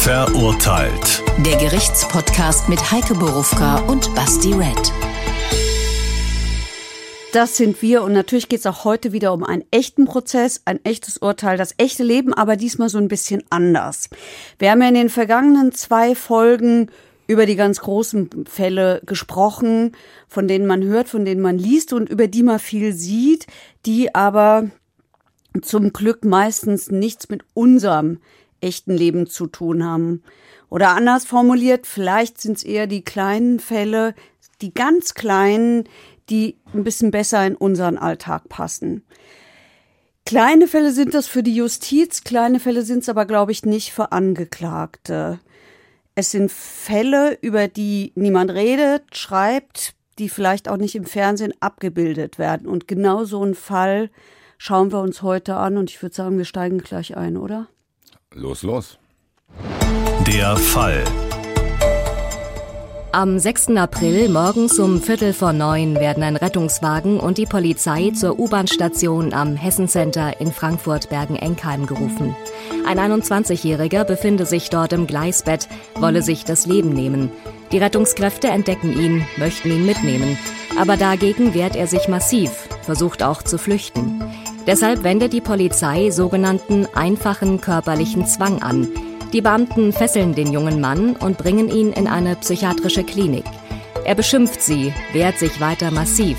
[0.00, 1.24] Verurteilt.
[1.44, 4.92] Der Gerichtspodcast mit Heike Borufka und Basti Red.
[7.32, 10.82] Das sind wir und natürlich geht es auch heute wieder um einen echten Prozess, ein
[10.84, 14.08] echtes Urteil, das echte Leben, aber diesmal so ein bisschen anders.
[14.58, 16.90] Wir haben ja in den vergangenen zwei Folgen
[17.26, 19.96] über die ganz großen Fälle gesprochen,
[20.28, 23.46] von denen man hört, von denen man liest und über die man viel sieht,
[23.84, 24.70] die aber
[25.60, 28.20] zum Glück meistens nichts mit unserem
[28.60, 30.22] echten Leben zu tun haben.
[30.68, 34.14] Oder anders formuliert, vielleicht sind es eher die kleinen Fälle,
[34.60, 35.84] die ganz kleinen,
[36.28, 39.02] die ein bisschen besser in unseren Alltag passen.
[40.26, 43.92] Kleine Fälle sind das für die Justiz, kleine Fälle sind es aber, glaube ich, nicht
[43.92, 45.40] für Angeklagte.
[46.14, 52.38] Es sind Fälle, über die niemand redet, schreibt, die vielleicht auch nicht im Fernsehen abgebildet
[52.38, 52.68] werden.
[52.68, 54.10] Und genau so einen Fall
[54.58, 57.68] schauen wir uns heute an und ich würde sagen, wir steigen gleich ein, oder?
[58.34, 58.98] Los, los.
[60.26, 61.02] Der Fall.
[63.10, 63.70] Am 6.
[63.76, 69.56] April morgens um Viertel vor neun werden ein Rettungswagen und die Polizei zur U-Bahn-Station am
[69.56, 72.36] Hessen-Center in Frankfurt-Bergen-Enkheim gerufen.
[72.86, 77.32] Ein 21-Jähriger befinde sich dort im Gleisbett, wolle sich das Leben nehmen.
[77.72, 80.38] Die Rettungskräfte entdecken ihn, möchten ihn mitnehmen.
[80.78, 82.50] Aber dagegen wehrt er sich massiv,
[82.82, 84.22] versucht auch zu flüchten.
[84.66, 88.88] Deshalb wendet die Polizei sogenannten einfachen körperlichen Zwang an.
[89.32, 93.44] Die Beamten fesseln den jungen Mann und bringen ihn in eine psychiatrische Klinik.
[94.04, 96.38] Er beschimpft sie, wehrt sich weiter massiv.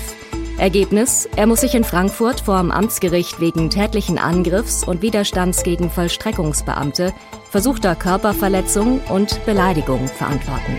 [0.58, 5.88] Ergebnis, er muss sich in Frankfurt vor dem Amtsgericht wegen tätlichen Angriffs und Widerstands gegen
[5.88, 7.14] Vollstreckungsbeamte,
[7.50, 10.78] versuchter Körperverletzung und Beleidigung verantworten.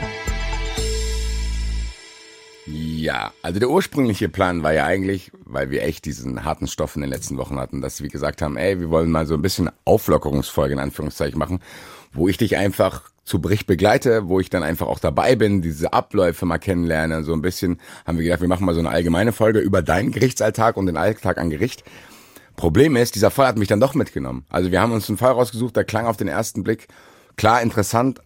[3.02, 7.02] Ja, also der ursprüngliche Plan war ja eigentlich, weil wir echt diesen harten Stoff in
[7.02, 9.72] den letzten Wochen hatten, dass wir gesagt haben, ey, wir wollen mal so ein bisschen
[9.86, 11.62] Auflockerungsfolge in Anführungszeichen machen
[12.14, 15.94] wo ich dich einfach zu Bericht begleite, wo ich dann einfach auch dabei bin, diese
[15.94, 19.32] Abläufe mal kennenlerne, so ein bisschen, haben wir gedacht, wir machen mal so eine allgemeine
[19.32, 21.84] Folge über deinen Gerichtsalltag und den Alltag an Gericht.
[22.58, 24.46] Problem ist, dieser Fall hat mich dann doch mitgenommen.
[24.50, 26.88] Also wir haben uns einen Fall rausgesucht, der klang auf den ersten Blick
[27.38, 28.20] klar interessant,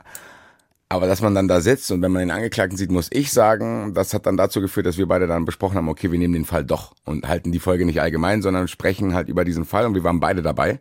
[0.88, 3.94] aber dass man dann da sitzt und wenn man den Angeklagten sieht, muss ich sagen,
[3.96, 6.46] das hat dann dazu geführt, dass wir beide dann besprochen haben, okay, wir nehmen den
[6.46, 9.96] Fall doch und halten die Folge nicht allgemein, sondern sprechen halt über diesen Fall und
[9.96, 10.79] wir waren beide dabei.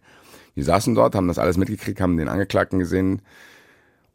[0.57, 3.23] Die saßen dort, haben das alles mitgekriegt, haben den Angeklagten gesehen.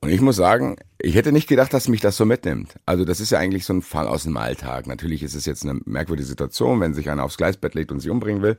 [0.01, 2.75] Und ich muss sagen, ich hätte nicht gedacht, dass mich das so mitnimmt.
[2.85, 4.87] Also das ist ja eigentlich so ein Fall aus dem Alltag.
[4.87, 8.09] Natürlich ist es jetzt eine merkwürdige Situation, wenn sich einer aufs Gleisbett legt und sich
[8.09, 8.57] umbringen will.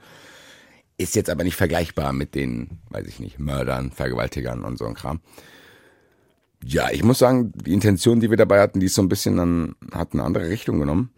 [0.99, 4.95] Ist jetzt aber nicht vergleichbar mit den, weiß ich nicht, Mördern, Vergewaltigern und so ein
[4.95, 5.21] Kram.
[6.65, 9.37] Ja, ich muss sagen, die Intention, die wir dabei hatten, die ist so ein bisschen
[9.37, 11.11] dann, hat eine andere Richtung genommen.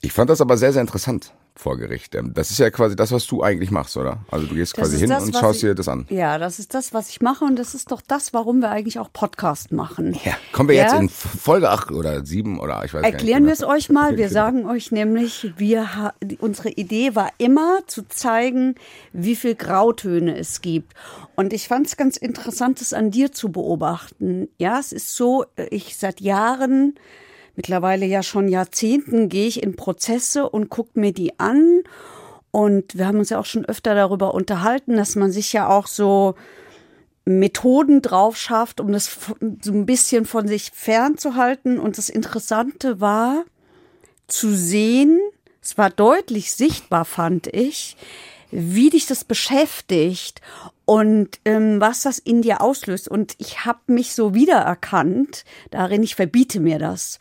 [0.00, 2.14] Ich fand das aber sehr, sehr interessant vor Gericht.
[2.14, 4.20] Ähm, das ist ja quasi das, was du eigentlich machst, oder?
[4.30, 6.06] Also du gehst quasi hin das, und schaust ich, dir das an.
[6.08, 8.98] Ja, das ist das, was ich mache und das ist doch das, warum wir eigentlich
[8.98, 10.16] auch Podcast machen.
[10.24, 10.84] Ja, kommen wir ja?
[10.84, 13.60] jetzt in Folge 8 oder 7 oder ich weiß Erklären nicht.
[13.60, 14.16] wir es euch mal.
[14.16, 18.76] Wir sagen euch nämlich, wir unsere Idee war immer zu zeigen,
[19.12, 20.94] wie viel Grautöne es gibt.
[21.34, 24.48] Und ich fand es ganz interessant, es an dir zu beobachten.
[24.58, 26.94] Ja, es ist so, ich seit Jahren
[27.58, 31.82] mittlerweile ja schon Jahrzehnten gehe ich in Prozesse und gucke mir die an.
[32.52, 35.88] Und wir haben uns ja auch schon öfter darüber unterhalten, dass man sich ja auch
[35.88, 36.36] so
[37.24, 39.18] Methoden drauf schafft, um das
[39.60, 41.80] so ein bisschen von sich fernzuhalten.
[41.80, 43.44] Und das Interessante war
[44.28, 45.18] zu sehen,
[45.60, 47.96] es war deutlich sichtbar, fand ich,
[48.50, 50.40] wie dich das beschäftigt
[50.84, 53.08] und ähm, was das in dir auslöst.
[53.08, 57.18] Und ich habe mich so wiedererkannt darin, ich verbiete mir das.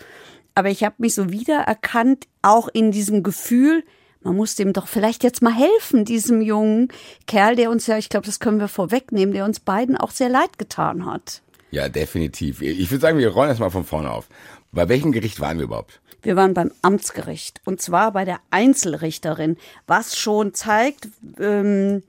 [0.55, 3.83] Aber ich habe mich so wiedererkannt, auch in diesem Gefühl,
[4.21, 6.87] man muss dem doch vielleicht jetzt mal helfen, diesem jungen
[7.27, 10.29] Kerl, der uns ja, ich glaube, das können wir vorwegnehmen, der uns beiden auch sehr
[10.29, 11.43] leid getan hat.
[11.71, 12.61] Ja, definitiv.
[12.61, 14.27] Ich würde sagen, wir rollen das mal von vorne auf.
[14.71, 16.01] Bei welchem Gericht waren wir überhaupt?
[16.27, 19.55] Wir waren beim Amtsgericht und zwar bei der Einzelrichterin,
[19.87, 21.07] was schon zeigt,
[21.39, 22.03] ähm,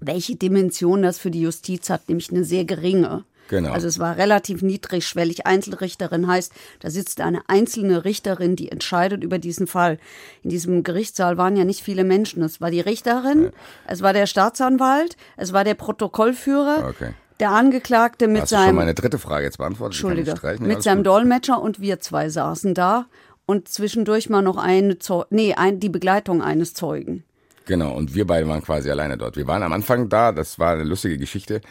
[0.00, 3.22] welche Dimension das für die Justiz hat, nämlich eine sehr geringe.
[3.50, 3.70] Genau.
[3.70, 5.46] Also es war relativ niedrigschwellig.
[5.46, 10.00] Einzelrichterin heißt, da sitzt eine einzelne Richterin, die entscheidet über diesen Fall.
[10.42, 12.42] In diesem Gerichtssaal waren ja nicht viele Menschen.
[12.42, 13.50] Es war die Richterin, ja.
[13.86, 16.88] es war der Staatsanwalt, es war der Protokollführer.
[16.88, 17.14] Okay.
[17.38, 18.62] Der Angeklagte mit Hast seinem.
[18.62, 20.02] Du schon meine dritte Frage jetzt beantwortet.
[20.02, 20.34] Entschuldige.
[20.58, 21.06] Mit seinem gut.
[21.06, 23.06] Dolmetscher und wir zwei saßen da
[23.46, 27.24] und zwischendurch mal noch eine, Zeu nee, ein, die Begleitung eines Zeugen.
[27.66, 29.36] Genau, und wir beide waren quasi alleine dort.
[29.36, 31.62] Wir waren am Anfang da, das war eine lustige Geschichte.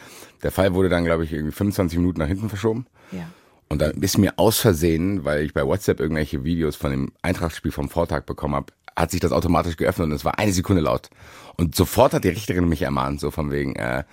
[0.41, 2.87] Der Fall wurde dann, glaube ich, irgendwie 25 Minuten nach hinten verschoben.
[3.11, 3.27] Ja.
[3.69, 7.71] Und dann ist mir aus Versehen, weil ich bei WhatsApp irgendwelche Videos von dem Eintrachtspiel
[7.71, 11.09] vom Vortag bekommen habe, hat sich das automatisch geöffnet und es war eine Sekunde laut.
[11.57, 14.03] Und sofort hat die Richterin mich ermahnt, so von wegen, äh,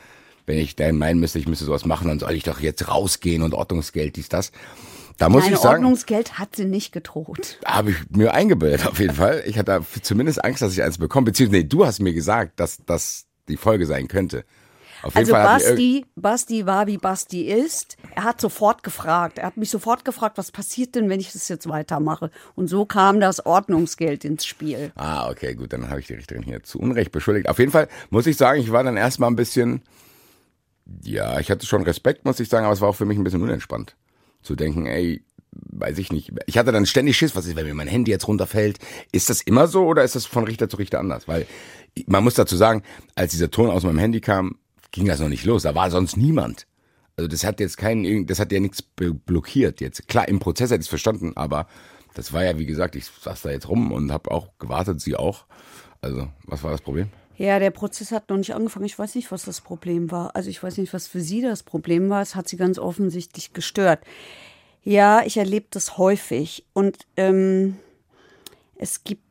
[0.46, 3.42] wenn ich dann meinen müsste, ich müsste sowas machen, dann soll ich doch jetzt rausgehen
[3.42, 4.52] und Ordnungsgeld, dies, das.
[5.20, 7.58] Da muss Nein, ich sagen, Ordnungsgeld hat sie nicht gedroht.
[7.66, 9.42] habe ich mir eingebildet auf jeden Fall.
[9.44, 11.26] Ich hatte zumindest Angst, dass ich eins bekomme.
[11.26, 14.46] Beziehungsweise, nee, du hast mir gesagt, dass das die Folge sein könnte.
[15.02, 17.98] Auf jeden Also Basti, Basti war wie Basti ist.
[18.14, 19.36] Er hat sofort gefragt.
[19.36, 22.30] Er hat mich sofort gefragt, was passiert denn, wenn ich das jetzt weitermache?
[22.54, 24.90] Und so kam das Ordnungsgeld ins Spiel.
[24.94, 27.46] Ah, okay, gut, dann habe ich die Richterin hier zu Unrecht beschuldigt.
[27.46, 29.82] Auf jeden Fall muss ich sagen, ich war dann erstmal ein bisschen,
[31.04, 33.24] ja, ich hatte schon Respekt, muss ich sagen, aber es war auch für mich ein
[33.24, 33.96] bisschen unentspannt.
[34.42, 36.32] Zu denken, ey, weiß ich nicht.
[36.46, 38.78] Ich hatte dann ständig Schiss, was ist, wenn mir mein Handy jetzt runterfällt?
[39.12, 41.28] Ist das immer so oder ist das von Richter zu Richter anders?
[41.28, 41.46] Weil
[42.06, 42.82] man muss dazu sagen,
[43.14, 44.56] als dieser Ton aus meinem Handy kam,
[44.92, 45.62] ging das noch nicht los.
[45.62, 46.66] Da war sonst niemand.
[47.16, 50.08] Also das hat jetzt keinen, das hat ja nichts blockiert jetzt.
[50.08, 51.66] Klar, im Prozess hätte ich es verstanden, aber
[52.14, 55.16] das war ja, wie gesagt, ich saß da jetzt rum und habe auch gewartet, sie
[55.16, 55.44] auch.
[56.00, 57.10] Also, was war das Problem?
[57.40, 58.84] Ja, der Prozess hat noch nicht angefangen.
[58.84, 60.36] Ich weiß nicht, was das Problem war.
[60.36, 62.20] Also ich weiß nicht, was für sie das Problem war.
[62.20, 64.00] Es hat sie ganz offensichtlich gestört.
[64.82, 66.66] Ja, ich erlebe das häufig.
[66.74, 67.78] Und ähm,
[68.76, 69.22] es gibt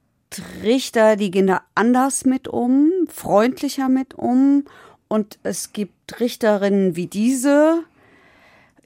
[0.63, 4.65] Richter, die gehen da anders mit um, freundlicher mit um.
[5.07, 7.83] Und es gibt Richterinnen wie diese.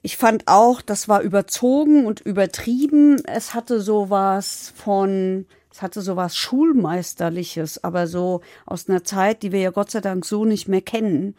[0.02, 3.24] Ich fand auch, das war überzogen und übertrieben.
[3.24, 9.58] Es hatte sowas von, es hatte sowas Schulmeisterliches, aber so aus einer Zeit, die wir
[9.58, 11.34] ja Gott sei Dank so nicht mehr kennen.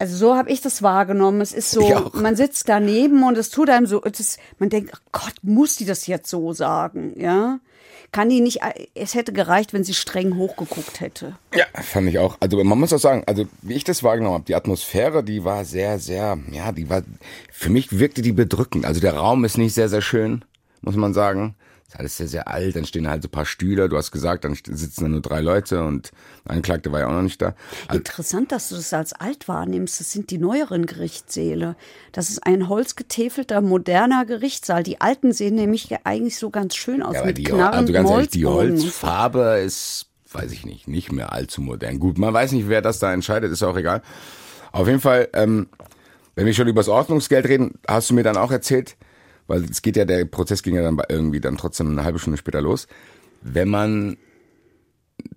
[0.00, 1.40] Also so habe ich das wahrgenommen.
[1.40, 4.90] Es ist so, man sitzt daneben und es tut einem so, es ist, man denkt,
[4.94, 7.60] ach Gott, muss die das jetzt so sagen, ja?
[8.10, 8.60] Kann die nicht,
[8.94, 11.36] es hätte gereicht, wenn sie streng hochgeguckt hätte.
[11.54, 12.36] Ja, fand ich auch.
[12.40, 15.64] Also man muss auch sagen, also wie ich das wahrgenommen habe, die Atmosphäre, die war
[15.64, 17.02] sehr, sehr, ja, die war,
[17.52, 18.86] für mich wirkte die bedrückend.
[18.86, 20.44] Also der Raum ist nicht sehr, sehr schön,
[20.82, 21.54] muss man sagen.
[21.98, 24.54] Alles sehr, sehr alt, dann stehen halt so ein paar Stühle, du hast gesagt, dann
[24.54, 26.10] sitzen da nur drei Leute und
[26.44, 27.54] der Anklagte war ja auch noch nicht da.
[27.88, 29.98] Also, Interessant, dass du das als alt wahrnimmst.
[30.00, 31.74] Das sind die neueren Gerichtssäle.
[32.12, 34.82] Das ist ein holzgetäfelter, moderner Gerichtssaal.
[34.82, 37.92] Die alten sehen nämlich eigentlich so ganz schön aus ja, aber mit die, knarrenden also
[37.92, 38.46] ganz ehrlich, die.
[38.46, 41.98] Holzfarbe ist, weiß ich nicht, nicht mehr allzu modern.
[41.98, 44.02] Gut, man weiß nicht, wer das da entscheidet, ist auch egal.
[44.72, 45.68] Auf jeden Fall, ähm,
[46.34, 48.96] wenn wir schon über das Ordnungsgeld reden, hast du mir dann auch erzählt,
[49.46, 52.38] weil es geht ja, der Prozess ging ja dann irgendwie dann trotzdem eine halbe Stunde
[52.38, 52.86] später los.
[53.42, 54.16] Wenn man,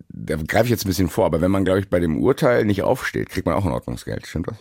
[0.10, 2.66] da greife ich jetzt ein bisschen vor, aber wenn man, glaube ich, bei dem Urteil
[2.66, 4.58] nicht aufsteht, kriegt man auch ein Ordnungsgeld, stimmt das?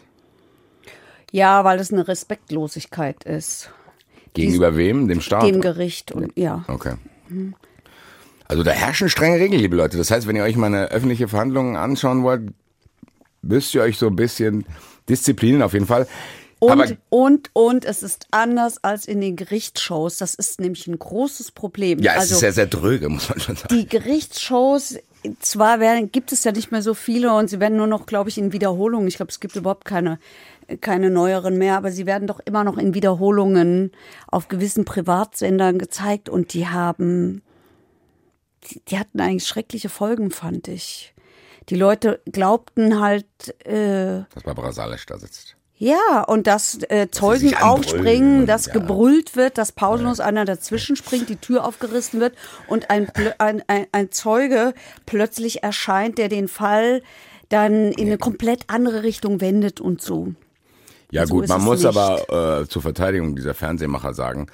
[1.31, 3.71] Ja, weil das eine Respektlosigkeit ist.
[4.35, 5.09] Gegenüber wem?
[5.09, 5.45] Dem Staat?
[5.45, 6.65] Dem Gericht und ja.
[6.69, 6.95] Okay.
[8.47, 9.99] Also da herrschen strenge Regeln, liebe Leute.
[9.99, 12.53] Das heißt, wenn ihr euch mal eine öffentliche Verhandlung anschauen wollt,
[13.43, 14.65] müsst ihr euch so ein bisschen
[15.09, 16.07] disziplinieren auf jeden Fall.
[16.61, 20.17] Und, Aber und, und es ist anders als in den Gerichtsshows.
[20.19, 22.01] Das ist nämlich ein großes Problem.
[22.01, 23.75] ja, es also, ist sehr, sehr dröge, muss man schon sagen.
[23.77, 24.99] die Gerichtsshows,
[25.41, 28.29] zwar werden, gibt es ja nicht mehr so viele und sie werden nur noch, glaube
[28.31, 29.07] ich, in Wiederholungen.
[29.07, 30.19] Ich glaube, es gibt überhaupt keine,
[30.81, 33.93] keine neueren mehr, aber sie werden doch immer noch in Wiederholungen
[34.27, 37.43] auf gewissen Privatsendern gezeigt und die haben,
[38.65, 41.15] die, die hatten eigentlich schreckliche Folgen, fand ich.
[41.69, 43.27] Die Leute glaubten halt,
[43.65, 45.58] äh, Dass Barbara Salisch da sitzt.
[45.79, 48.73] Ja, und dass äh, Zeugen anbrüllen aufspringen, und, dass ja.
[48.73, 52.35] gebrüllt wird, dass pausenlos einer dazwischen springt, die Tür aufgerissen wird
[52.67, 54.75] und ein, ein, ein, ein Zeuge
[55.07, 57.03] plötzlich erscheint, der den Fall
[57.49, 60.35] dann in eine komplett andere Richtung wendet und so.
[61.13, 61.97] Ja So gut, man muss nicht.
[61.97, 64.49] aber äh, zur Verteidigung dieser Fernsehmacher sagen,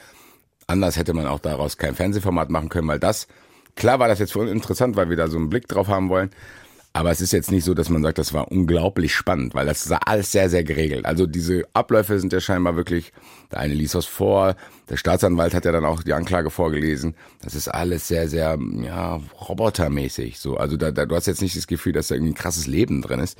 [0.66, 3.28] anders hätte man auch daraus kein Fernsehformat machen können, weil das,
[3.76, 6.10] klar war das jetzt für uns interessant, weil wir da so einen Blick drauf haben
[6.10, 6.30] wollen,
[6.96, 9.90] aber es ist jetzt nicht so, dass man sagt, das war unglaublich spannend, weil das
[9.90, 11.06] war alles sehr, sehr geregelt.
[11.06, 13.12] Also diese Abläufe sind ja scheinbar wirklich,
[13.50, 14.54] der eine liest was vor,
[14.88, 17.16] der Staatsanwalt hat ja dann auch die Anklage vorgelesen.
[17.42, 20.38] Das ist alles sehr, sehr, ja, robotermäßig.
[20.38, 22.68] So, also da, da, du hast jetzt nicht das Gefühl, dass da irgendwie ein krasses
[22.68, 23.38] Leben drin ist.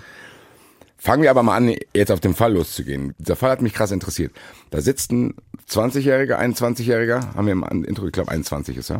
[0.97, 3.15] Fangen wir aber mal an, jetzt auf den Fall loszugehen.
[3.21, 4.33] Dieser Fall hat mich krass interessiert.
[4.71, 5.35] Da sitzt ein
[5.71, 8.99] 20-Jähriger, 21-Jähriger, haben wir im Intro, ich glaube 21 ist er.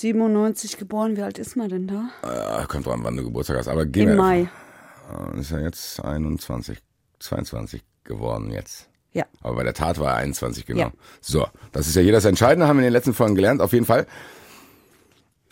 [0.00, 2.10] 97 geboren, wie alt ist man denn da?
[2.22, 3.68] Äh, kommt drauf an, wann du Geburtstag hast.
[3.68, 4.48] Aber gehen Im Mai.
[5.34, 6.78] Äh, Ist er jetzt 21,
[7.18, 8.88] 22 geworden jetzt.
[9.12, 9.24] Ja.
[9.42, 10.80] Aber bei der Tat war er 21, genau.
[10.80, 10.92] Ja.
[11.20, 13.60] So, das ist ja hier das Entscheidende, haben wir in den letzten Folgen gelernt.
[13.60, 14.06] Auf jeden Fall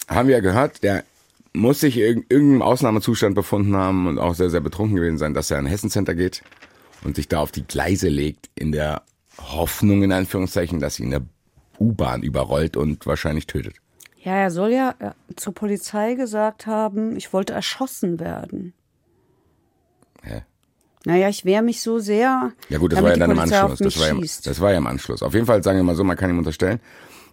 [0.08, 1.04] haben wir ja gehört, der
[1.52, 5.50] muss sich in irgendeinem Ausnahmezustand befunden haben und auch sehr, sehr betrunken gewesen sein, dass
[5.50, 6.42] er in ein Hessencenter geht
[7.04, 9.02] und sich da auf die Gleise legt, in der
[9.38, 11.26] Hoffnung, in Anführungszeichen, dass ihn eine
[11.78, 13.74] U-Bahn überrollt und wahrscheinlich tötet.
[14.22, 18.72] Ja, er soll ja äh, zur Polizei gesagt haben, ich wollte erschossen werden.
[20.22, 20.42] Hä?
[21.04, 22.52] Naja, ich wehre mich so sehr.
[22.68, 23.78] Ja gut, das war ja dann im Anschluss.
[23.78, 25.22] Das war ja, das war ja im Anschluss.
[25.22, 26.80] Auf jeden Fall sagen wir mal so, man kann ihm unterstellen,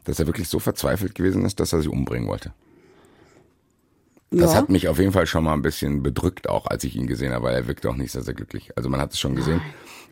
[0.04, 2.54] dass er wirklich so verzweifelt gewesen ist, dass er sich umbringen wollte.
[4.32, 4.58] Das Ja.
[4.60, 7.34] hat mich auf jeden Fall schon mal ein bisschen bedrückt, auch als ich ihn gesehen
[7.34, 8.72] habe, weil er wirkte auch nicht sehr, sehr glücklich.
[8.77, 9.62] Also man hat es schon gesehen.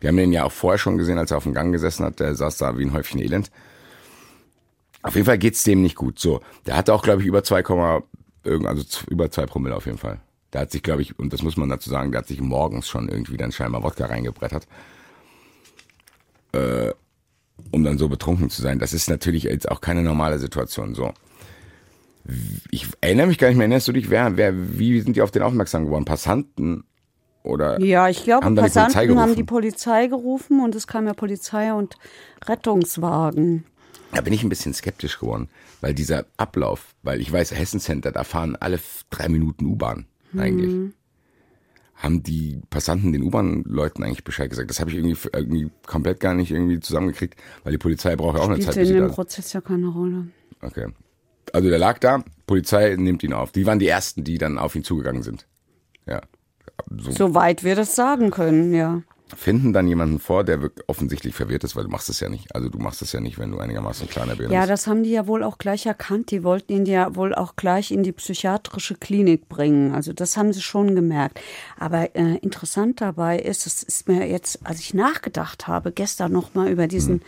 [0.00, 2.20] Wir haben ihn ja auch vorher schon gesehen, als er auf dem Gang gesessen hat.
[2.20, 3.50] Der saß da wie ein Häufchen Elend.
[5.04, 6.18] Auf jeden Fall geht's dem nicht gut.
[6.18, 7.60] So, der hatte auch, glaube ich, über 2,
[8.42, 10.20] irgend- also über 2 Promille auf jeden Fall.
[10.52, 12.88] Der hat sich, glaube ich, und das muss man dazu sagen, der hat sich morgens
[12.88, 14.66] schon irgendwie dann scheinbar Wodka reingebrettert.
[16.52, 16.92] Äh,
[17.70, 18.78] um dann so betrunken zu sein.
[18.78, 20.94] Das ist natürlich jetzt auch keine normale Situation.
[20.94, 21.12] So.
[22.70, 25.30] Ich erinnere mich gar nicht mehr, erinnerst du dich, wer, wer, wie sind die auf
[25.30, 26.04] den aufmerksam geworden?
[26.04, 26.84] Passanten
[27.42, 27.78] oder?
[27.80, 31.12] Ja, ich glaube, Haben dann die Passanten haben die Polizei gerufen und es kam ja
[31.12, 31.96] Polizei und
[32.46, 33.64] Rettungswagen.
[34.14, 35.48] Da bin ich ein bisschen skeptisch geworden,
[35.80, 38.78] weil dieser Ablauf, weil ich weiß, Hessen Center, da fahren alle
[39.10, 40.06] drei Minuten U-Bahn
[40.36, 40.92] eigentlich.
[41.96, 44.68] Haben die Passanten den U-Bahn-Leuten eigentlich Bescheid gesagt?
[44.68, 48.42] Das habe ich irgendwie, irgendwie komplett gar nicht irgendwie zusammengekriegt, weil die Polizei braucht ja
[48.42, 50.28] auch eine Zeit, Spielte bis in dem Prozess ja keine Rolle.
[50.60, 50.88] Okay.
[51.52, 53.52] Also der lag da, Polizei nimmt ihn auf.
[53.52, 55.46] Die waren die ersten, die dann auf ihn zugegangen sind.
[56.06, 56.20] Ja.
[56.90, 59.02] So Soweit wir das sagen können, ja.
[59.34, 62.54] Finden dann jemanden vor, der offensichtlich verwirrt ist, weil du machst es ja nicht.
[62.54, 64.50] Also du machst es ja nicht, wenn du einigermaßen kleiner bist.
[64.50, 66.30] Ja, das haben die ja wohl auch gleich erkannt.
[66.30, 69.94] Die wollten ihn ja wohl auch gleich in die psychiatrische Klinik bringen.
[69.94, 71.40] Also das haben sie schon gemerkt.
[71.78, 76.54] Aber äh, interessant dabei ist, es ist mir jetzt, als ich nachgedacht habe, gestern noch
[76.54, 77.22] mal über diesen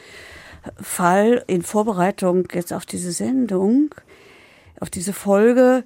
[0.81, 3.95] Fall in Vorbereitung jetzt auf diese Sendung,
[4.81, 5.85] auf diese Folge,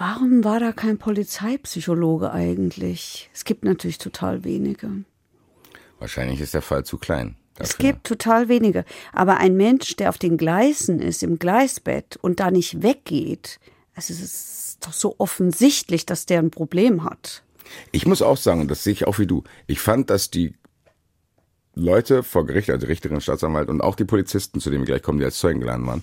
[0.00, 3.30] warum war da kein Polizeipsychologe eigentlich?
[3.34, 5.04] Es gibt natürlich total wenige.
[5.98, 7.36] Wahrscheinlich ist der Fall zu klein.
[7.58, 7.92] Es dafür.
[7.92, 8.86] gibt total wenige.
[9.12, 13.60] Aber ein Mensch, der auf den Gleisen ist, im Gleisbett und da nicht weggeht,
[13.94, 17.42] also es ist doch so offensichtlich, dass der ein Problem hat.
[17.92, 20.54] Ich muss auch sagen, und das sehe ich auch wie du, ich fand, dass die
[21.74, 25.18] Leute vor Gericht, also Richterin, Staatsanwalt und auch die Polizisten, zu denen wir gleich kommen,
[25.18, 26.02] die als Zeugen geladen waren,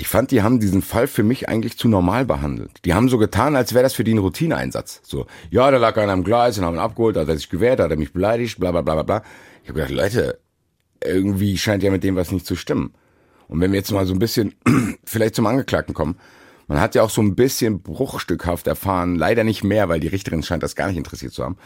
[0.00, 2.70] ich fand, die haben diesen Fall für mich eigentlich zu normal behandelt.
[2.86, 5.02] Die haben so getan, als wäre das für die ein Routineeinsatz.
[5.04, 7.50] So, ja, da lag einer am Gleis und haben ihn abgeholt, da hat er sich
[7.50, 9.22] gewehrt, da hat er mich beleidigt, bla bla bla bla bla.
[9.62, 10.38] Ich habe gedacht, Leute,
[11.04, 12.94] irgendwie scheint ja mit dem was nicht zu stimmen.
[13.46, 14.54] Und wenn wir jetzt mal so ein bisschen
[15.04, 16.16] vielleicht zum Angeklagten kommen,
[16.66, 20.42] man hat ja auch so ein bisschen bruchstückhaft erfahren, leider nicht mehr, weil die Richterin
[20.42, 21.58] scheint das gar nicht interessiert zu haben,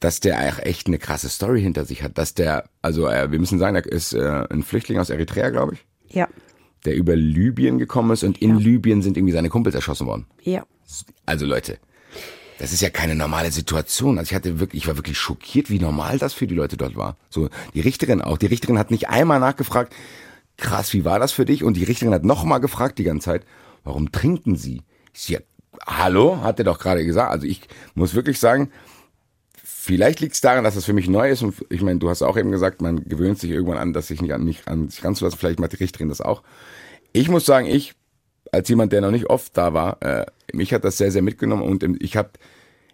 [0.00, 2.18] dass der auch echt eine krasse Story hinter sich hat.
[2.18, 5.74] Dass der, also äh, wir müssen sagen, er ist äh, ein Flüchtling aus Eritrea, glaube
[5.74, 6.28] ich, Ja,
[6.84, 10.26] der über Libyen gekommen ist und in Libyen sind irgendwie seine Kumpels erschossen worden.
[10.42, 10.64] ja.
[11.26, 11.78] Also Leute,
[12.58, 14.18] das ist ja keine normale Situation.
[14.18, 16.96] Also ich hatte wirklich, ich war wirklich schockiert, wie normal das für die Leute dort
[16.96, 17.16] war.
[17.28, 18.38] So die Richterin auch.
[18.38, 19.94] Die Richterin hat nicht einmal nachgefragt,
[20.56, 21.62] krass, wie war das für dich?
[21.62, 23.44] Und die Richterin hat nochmal gefragt die ganze Zeit,
[23.84, 24.82] warum trinken Sie?
[25.14, 25.40] Ich ja,
[25.86, 27.30] hallo, hat er doch gerade gesagt.
[27.30, 27.60] Also ich
[27.94, 28.70] muss wirklich sagen,
[29.88, 31.42] vielleicht liegt es daran, dass es für mich neu ist.
[31.42, 34.20] Und ich meine, du hast auch eben gesagt, man gewöhnt sich irgendwann an, dass sich
[34.20, 35.38] nicht an mich an sich ranzulassen.
[35.38, 36.42] Vielleicht macht die Richterin das auch.
[37.14, 37.94] Ich muss sagen, ich
[38.52, 41.62] als jemand, der noch nicht oft da war, äh, mich hat das sehr, sehr mitgenommen
[41.62, 42.30] und ähm, ich habe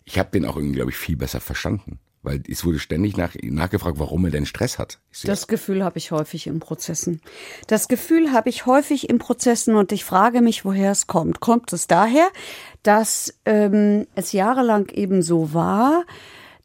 [0.05, 1.99] ich hab den auch irgendwie, glaube ich, viel besser verstanden.
[2.23, 4.99] Weil es wurde ständig nach, nachgefragt, warum er denn Stress hat.
[5.25, 7.21] Das Gefühl habe ich häufig in Prozessen.
[7.67, 11.41] Das Gefühl habe ich häufig in Prozessen und ich frage mich, woher es kommt.
[11.41, 12.29] Kommt es daher,
[12.83, 16.05] dass ähm, es jahrelang eben so war,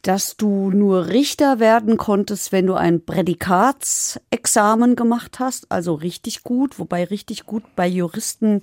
[0.01, 6.79] dass du nur Richter werden konntest, wenn du ein Prädikatsexamen gemacht hast, also richtig gut,
[6.79, 8.61] wobei richtig gut bei Juristen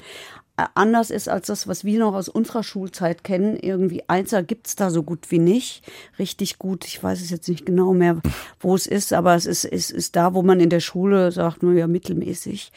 [0.57, 3.57] äh, anders ist als das, was wir noch aus unserer Schulzeit kennen.
[3.57, 5.83] Irgendwie Einser gibt's da so gut wie nicht.
[6.19, 8.21] Richtig gut, ich weiß es jetzt nicht genau mehr,
[8.61, 11.63] wo es ist, aber es ist, ist, ist da, wo man in der Schule sagt,
[11.63, 12.73] nur ja, mittelmäßig.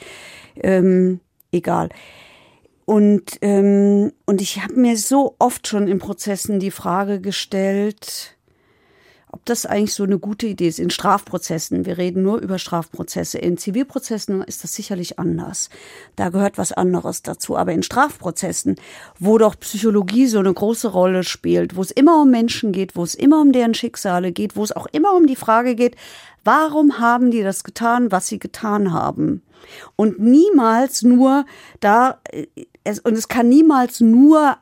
[0.58, 1.90] Ähm, egal.
[2.84, 8.36] Und, ähm, und ich habe mir so oft schon in Prozessen die Frage gestellt,
[9.32, 10.80] ob das eigentlich so eine gute Idee ist.
[10.80, 13.38] In Strafprozessen, wir reden nur über Strafprozesse.
[13.38, 15.70] In Zivilprozessen ist das sicherlich anders.
[16.16, 17.56] Da gehört was anderes dazu.
[17.56, 18.76] Aber in Strafprozessen,
[19.20, 23.04] wo doch Psychologie so eine große Rolle spielt, wo es immer um Menschen geht, wo
[23.04, 25.96] es immer um deren Schicksale geht, wo es auch immer um die Frage geht,
[26.44, 29.44] warum haben die das getan, was sie getan haben?
[29.96, 31.46] Und niemals nur
[31.80, 32.48] da, äh,
[32.84, 34.58] es, und es kann niemals nur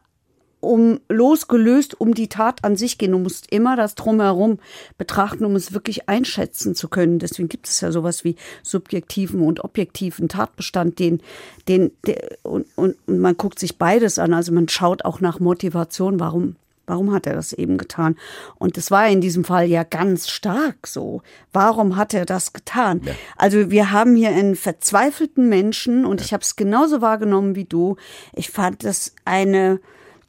[0.68, 3.14] um losgelöst um die Tat an sich gehen.
[3.14, 4.60] Du musst immer das drumherum
[4.98, 7.20] betrachten, um es wirklich einschätzen zu können.
[7.20, 11.22] Deswegen gibt es ja sowas wie subjektiven und objektiven Tatbestand, den,
[11.68, 14.34] den, der, und, und, und man guckt sich beides an.
[14.34, 16.56] Also man schaut auch nach Motivation, warum
[16.90, 18.16] Warum hat er das eben getan?
[18.56, 21.22] Und das war in diesem Fall ja ganz stark so.
[21.52, 23.02] Warum hat er das getan?
[23.04, 23.12] Ja.
[23.36, 27.98] Also wir haben hier einen verzweifelten Menschen und ich habe es genauso wahrgenommen wie du.
[28.34, 29.82] Ich fand das eine,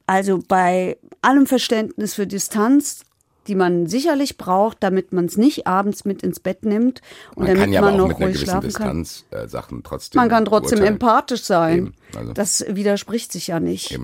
[0.08, 3.04] also bei allem Verständnis für Distanz,
[3.46, 7.02] die man sicherlich braucht, damit man es nicht abends mit ins Bett nimmt
[7.34, 9.02] und Man damit kann ja man noch ruhig schlafen kann.
[9.02, 10.20] Distanz äh, Sachen trotzdem.
[10.20, 10.94] Man kann trotzdem beurteilen.
[10.94, 11.92] empathisch sein.
[12.16, 12.32] Also.
[12.32, 13.98] Das widerspricht sich ja nicht.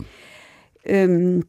[0.84, 1.46] Ähm,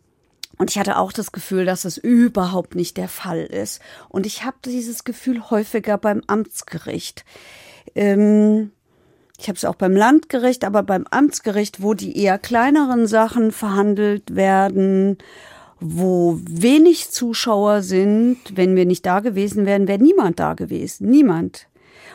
[0.58, 3.82] und ich hatte auch das Gefühl, dass es überhaupt nicht der Fall ist.
[4.08, 7.26] Und ich habe dieses Gefühl häufiger beim Amtsgericht.
[7.94, 8.72] Ähm,
[9.40, 14.36] ich habe es auch beim Landgericht, aber beim Amtsgericht, wo die eher kleineren Sachen verhandelt
[14.36, 15.18] werden,
[15.80, 21.10] wo wenig Zuschauer sind, wenn wir nicht da gewesen wären, wäre niemand da gewesen.
[21.10, 21.68] Niemand.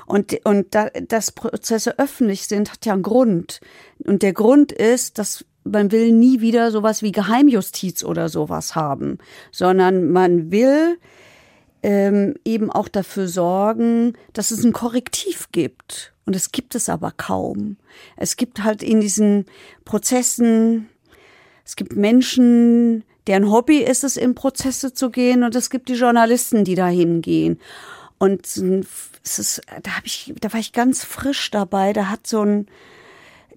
[0.07, 3.61] Und, und da, dass Prozesse öffentlich sind, hat ja einen Grund.
[4.05, 9.19] Und der Grund ist, dass man will nie wieder sowas wie Geheimjustiz oder sowas haben,
[9.53, 10.99] sondern man will
[11.83, 16.13] ähm, eben auch dafür sorgen, dass es ein Korrektiv gibt.
[16.27, 17.77] Und es gibt es aber kaum.
[18.17, 19.47] Es gibt halt in diesen
[19.85, 20.89] Prozessen,
[21.65, 25.95] es gibt Menschen, deren Hobby ist es, in Prozesse zu gehen, und es gibt die
[25.95, 27.59] Journalisten, die da hingehen.
[28.19, 31.93] Und es ist, da habe ich, da war ich ganz frisch dabei.
[31.93, 32.67] Da hat so ein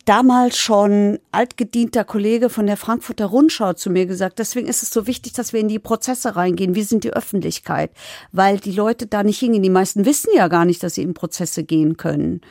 [0.06, 5.08] damals schon altgedienter Kollege von der Frankfurter Rundschau zu mir gesagt, deswegen ist es so
[5.08, 6.76] wichtig, dass wir in die Prozesse reingehen.
[6.76, 7.92] Wir sind die Öffentlichkeit,
[8.32, 9.64] weil die Leute da nicht hingehen.
[9.64, 12.42] Die meisten wissen ja gar nicht, dass sie in Prozesse gehen können.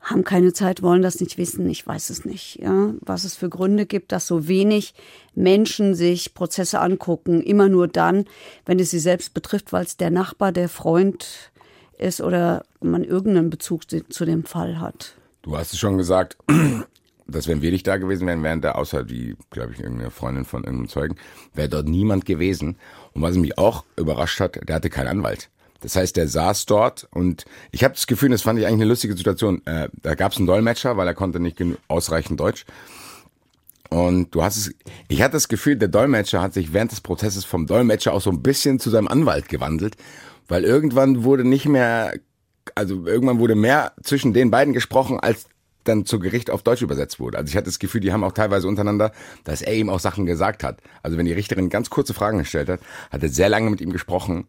[0.00, 1.68] Haben keine Zeit, wollen das nicht wissen.
[1.68, 2.94] Ich weiß es nicht, ja.
[3.00, 4.94] Was es für Gründe gibt, dass so wenig
[5.34, 7.42] Menschen sich Prozesse angucken.
[7.42, 8.26] Immer nur dann,
[8.64, 11.50] wenn es sie selbst betrifft, weil es der Nachbar, der Freund
[11.98, 15.16] ist oder man irgendeinen Bezug zu dem Fall hat.
[15.46, 16.36] Du hast es schon gesagt,
[17.28, 20.44] dass wenn wir nicht da gewesen wären, wären da außer die, glaube ich, irgendeine Freundin
[20.44, 21.16] von irgendeinem Zeugen,
[21.54, 22.76] wäre dort niemand gewesen.
[23.12, 25.48] Und was mich auch überrascht hat, der hatte keinen Anwalt.
[25.82, 28.90] Das heißt, der saß dort und ich habe das Gefühl, das fand ich eigentlich eine
[28.90, 29.64] lustige Situation.
[29.66, 32.64] Äh, da gab es einen Dolmetscher, weil er konnte nicht ausreichend Deutsch.
[33.88, 34.74] Und du hast es,
[35.06, 38.30] ich hatte das Gefühl, der Dolmetscher hat sich während des Prozesses vom Dolmetscher auch so
[38.30, 39.96] ein bisschen zu seinem Anwalt gewandelt,
[40.48, 42.14] weil irgendwann wurde nicht mehr
[42.74, 45.46] also irgendwann wurde mehr zwischen den beiden gesprochen, als
[45.84, 47.38] dann zu Gericht auf Deutsch übersetzt wurde.
[47.38, 49.12] Also ich hatte das Gefühl, die haben auch teilweise untereinander,
[49.44, 50.80] dass er ihm auch Sachen gesagt hat.
[51.02, 52.80] Also wenn die Richterin ganz kurze Fragen gestellt hat,
[53.10, 54.48] hat er sehr lange mit ihm gesprochen.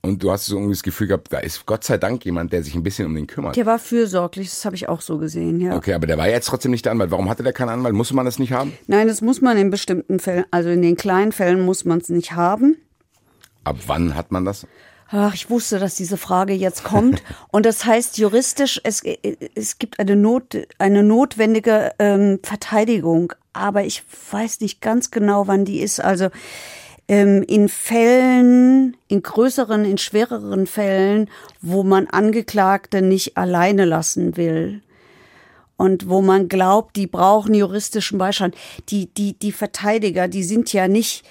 [0.00, 2.62] Und du hast so irgendwie das Gefühl gehabt, da ist Gott sei Dank jemand, der
[2.62, 3.56] sich ein bisschen um den kümmert.
[3.56, 5.74] Der war fürsorglich, das habe ich auch so gesehen, ja.
[5.74, 7.10] Okay, aber der war jetzt trotzdem nicht der Anwalt.
[7.10, 7.94] Warum hatte der keinen Anwalt?
[7.94, 8.72] Musste man das nicht haben?
[8.86, 12.08] Nein, das muss man in bestimmten Fällen, also in den kleinen Fällen muss man es
[12.10, 12.76] nicht haben.
[13.64, 14.68] Ab wann hat man das?
[15.10, 17.22] Ach, ich wusste, dass diese Frage jetzt kommt.
[17.50, 19.02] Und das heißt juristisch, es,
[19.54, 23.32] es gibt eine, Not, eine notwendige ähm, Verteidigung.
[23.54, 26.00] Aber ich weiß nicht ganz genau, wann die ist.
[26.00, 26.28] Also
[27.08, 31.30] ähm, in Fällen, in größeren, in schwereren Fällen,
[31.62, 34.82] wo man Angeklagte nicht alleine lassen will.
[35.78, 38.56] Und wo man glaubt, die brauchen juristischen Beistand.
[38.90, 41.24] Die, die, die Verteidiger, die sind ja nicht,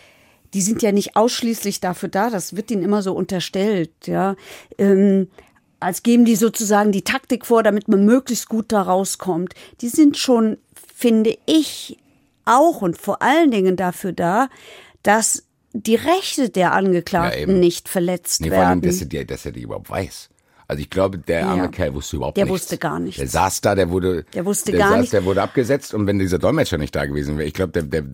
[0.58, 4.36] die sind ja nicht ausschließlich dafür da, das wird ihnen immer so unterstellt, ja.
[4.80, 5.28] Ähm,
[5.80, 9.54] als geben die sozusagen die Taktik vor, damit man möglichst gut da rauskommt.
[9.82, 10.58] Die sind schon,
[10.96, 11.98] finde ich,
[12.46, 14.50] auch und vor allen Dingen dafür da,
[15.04, 15.44] dass
[15.74, 18.90] die Rechte der Angeklagten Ja, nicht verletzt Nee, vor allem, werden.
[18.90, 20.30] dass er, die- dass er die überhaupt weiß.
[20.68, 21.68] Also ich glaube, der arme Ja.
[21.68, 22.62] Kerl wusste überhaupt Der nichts.
[22.64, 23.20] wusste gar nichts.
[23.20, 26.08] Der saß da, der wurde, Der wusste der gar saß, nicht- Der wurde abgesetzt und
[26.08, 28.12] wenn dieser Dolmetscher nicht da gewesen wäre, ich glaube, der, der, der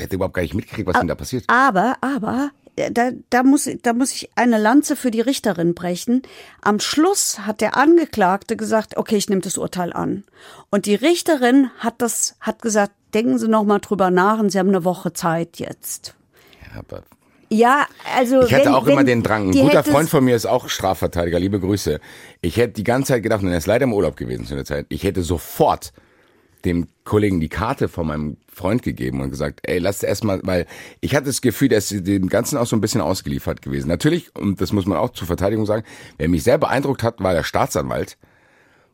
[0.00, 1.44] hätte überhaupt gar nicht mitgekriegt, was denn da passiert.
[1.48, 6.22] Aber, aber, äh, da, da, muss, da muss ich eine Lanze für die Richterin brechen.
[6.60, 10.24] Am Schluss hat der Angeklagte gesagt, okay, ich nehme das Urteil an.
[10.70, 14.58] Und die Richterin hat das, hat gesagt, denken Sie noch mal drüber nach und Sie
[14.58, 16.14] haben eine Woche Zeit jetzt.
[16.62, 17.02] Ja, aber
[17.50, 19.50] Ja, also ich hatte wenn, auch wenn immer den Drang.
[19.50, 22.00] Ein guter Freund von mir ist auch Strafverteidiger, liebe Grüße.
[22.40, 24.64] Ich hätte die ganze Zeit gedacht, und er ist leider im Urlaub gewesen zu der
[24.64, 25.92] Zeit, ich hätte sofort
[26.64, 30.66] dem Kollegen die Karte von meinem Freund gegeben und gesagt, ey, lass erstmal, weil
[31.00, 33.88] ich hatte das Gefühl, dass sie dem Ganzen auch so ein bisschen ausgeliefert gewesen.
[33.88, 35.84] Natürlich, und das muss man auch zur Verteidigung sagen,
[36.18, 38.18] wer mich sehr beeindruckt hat, war der Staatsanwalt,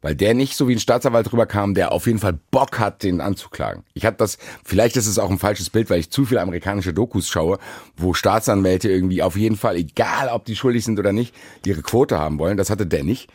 [0.00, 3.20] weil der nicht so wie ein Staatsanwalt rüberkam, der auf jeden Fall Bock hat, den
[3.20, 3.82] anzuklagen.
[3.94, 6.94] Ich hatte das, vielleicht ist es auch ein falsches Bild, weil ich zu viele amerikanische
[6.94, 7.58] Dokus schaue,
[7.96, 11.34] wo Staatsanwälte irgendwie auf jeden Fall, egal ob die schuldig sind oder nicht,
[11.66, 12.56] ihre Quote haben wollen.
[12.56, 13.28] Das hatte der nicht.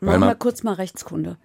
[0.00, 1.38] Machen wir kurz mal Rechtskunde.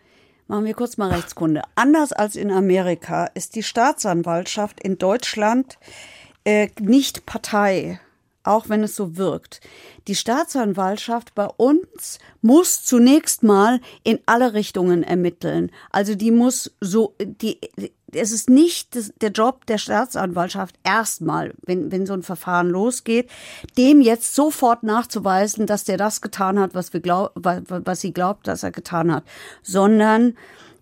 [0.47, 1.61] Machen wir kurz mal Rechtskunde.
[1.75, 5.77] Anders als in Amerika ist die Staatsanwaltschaft in Deutschland
[6.43, 7.99] äh, nicht Partei,
[8.43, 9.61] auch wenn es so wirkt.
[10.07, 15.71] Die Staatsanwaltschaft bei uns muss zunächst mal in alle Richtungen ermitteln.
[15.91, 17.59] Also die muss so, die,
[18.15, 23.29] es ist nicht der Job der Staatsanwaltschaft erstmal, wenn, wenn so ein Verfahren losgeht,
[23.77, 28.47] dem jetzt sofort nachzuweisen, dass der das getan hat, was wir glaub, was, sie glaubt,
[28.47, 29.23] dass er getan hat,
[29.61, 30.35] sondern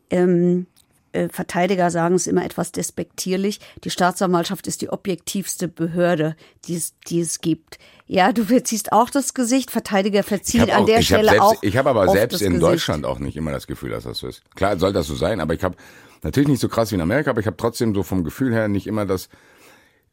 [0.09, 0.67] ähm,
[1.13, 3.59] äh, Verteidiger sagen es immer etwas despektierlich.
[3.83, 7.79] Die Staatsanwaltschaft ist die objektivste Behörde, die es, die es gibt.
[8.07, 9.71] Ja, du verziehst auch das Gesicht.
[9.71, 11.63] Verteidiger verzieht an auch, der Stelle selbst, auch.
[11.63, 12.63] Ich habe aber selbst in Gesicht.
[12.63, 14.43] Deutschland auch nicht immer das Gefühl, dass das so ist.
[14.55, 15.75] Klar, soll das so sein, aber ich habe
[16.23, 18.67] natürlich nicht so krass wie in Amerika, aber ich habe trotzdem so vom Gefühl her
[18.67, 19.29] nicht immer das.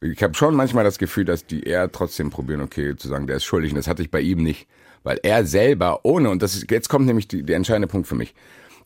[0.01, 3.37] Ich habe schon manchmal das Gefühl, dass die eher trotzdem probieren, okay, zu sagen, der
[3.37, 3.71] ist schuldig.
[3.71, 4.67] Und das hatte ich bei ihm nicht.
[5.03, 8.15] Weil er selber ohne, und das ist, jetzt kommt nämlich die, der entscheidende Punkt für
[8.15, 8.33] mich,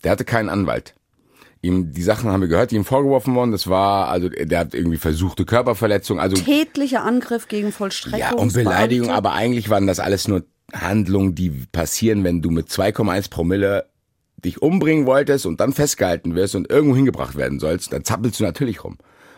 [0.04, 0.96] der hatte keinen Anwalt.
[1.62, 3.52] Ihm, die Sachen haben wir gehört, die ihm vorgeworfen wurden.
[3.52, 8.20] Das war, also der hat irgendwie versuchte Körperverletzung, also Tätlicher Angriff gegen Vollstreckung.
[8.20, 12.68] ja, und Beleidigung, aber eigentlich waren das alles nur Handlungen, die passieren, wenn du mit
[12.68, 13.86] 2,1 Promille
[14.44, 18.44] dich umbringen wolltest und dann festgehalten wirst und irgendwo hingebracht werden sollst, dann zappelst du
[18.44, 18.98] natürlich rum.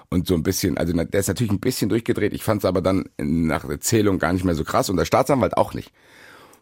[0.10, 2.34] Und so ein bisschen, also der ist natürlich ein bisschen durchgedreht.
[2.34, 5.58] Ich fand es aber dann nach Erzählung gar nicht mehr so krass und der Staatsanwalt
[5.58, 5.92] auch nicht.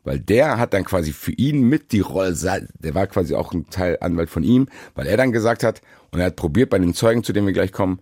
[0.05, 2.35] Weil der hat dann quasi für ihn mit die Rolle,
[2.79, 6.19] der war quasi auch ein Teil Anwalt von ihm, weil er dann gesagt hat, und
[6.19, 7.99] er hat probiert bei den Zeugen, zu denen wir gleich kommen,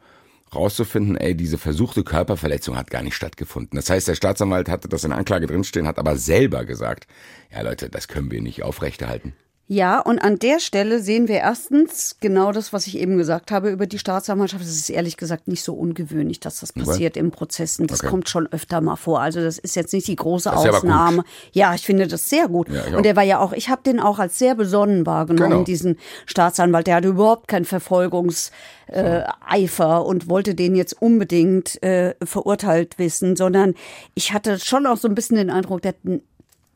[0.54, 3.78] rauszufinden, ey, diese versuchte Körperverletzung hat gar nicht stattgefunden.
[3.78, 7.08] Das heißt, der Staatsanwalt hatte das in Anklage drinstehen, hat aber selber gesagt,
[7.52, 9.34] ja Leute, das können wir nicht aufrechterhalten.
[9.74, 13.70] Ja, und an der Stelle sehen wir erstens genau das, was ich eben gesagt habe
[13.70, 14.66] über die Staatsanwaltschaft.
[14.66, 17.88] Es ist ehrlich gesagt nicht so ungewöhnlich, dass das passiert in Prozessen.
[17.88, 18.10] Das Okay.
[18.10, 19.22] kommt schon öfter mal vor.
[19.22, 21.24] Also das ist jetzt nicht die große Ausnahme.
[21.54, 22.68] Ja, ich finde das sehr gut.
[22.68, 25.64] Ja, und der war ja auch, ich habe den auch als sehr besonnen wahrgenommen, Genau.
[25.64, 26.88] diesen Staatsanwalt.
[26.88, 28.52] Der hatte überhaupt keinen Verfolgungseifer
[28.92, 33.76] äh, und wollte den jetzt unbedingt äh, verurteilt wissen, sondern
[34.16, 35.94] ich hatte schon auch so ein bisschen den Eindruck, der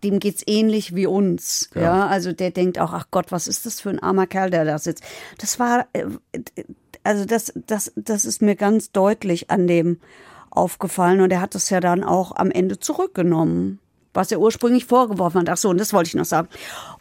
[0.04, 1.70] dem geht's ähnlich wie uns.
[1.76, 2.08] Ja.
[2.08, 4.78] also der denkt auch, ach Gott, was ist das für ein armer Kerl, der da
[4.78, 5.04] sitzt.
[5.38, 6.06] Das war, äh,
[7.04, 10.00] also das, das, das ist mir ganz deutlich an dem
[10.50, 13.80] aufgefallen und er hat das ja dann auch am Ende zurückgenommen.
[14.14, 15.50] Was er ursprünglich vorgeworfen hat.
[15.50, 16.48] Ach so, und das wollte ich noch sagen.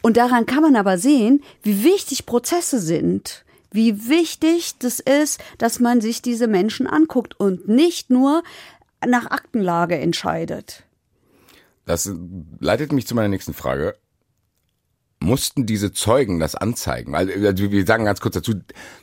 [0.01, 3.45] Und daran kann man aber sehen, wie wichtig Prozesse sind.
[3.71, 8.43] Wie wichtig das ist, dass man sich diese Menschen anguckt und nicht nur
[9.05, 10.84] nach Aktenlage entscheidet.
[11.85, 12.11] Das
[12.59, 13.95] leitet mich zu meiner nächsten Frage.
[15.21, 17.13] Mussten diese Zeugen das anzeigen?
[17.13, 18.53] Weil also wir sagen ganz kurz dazu,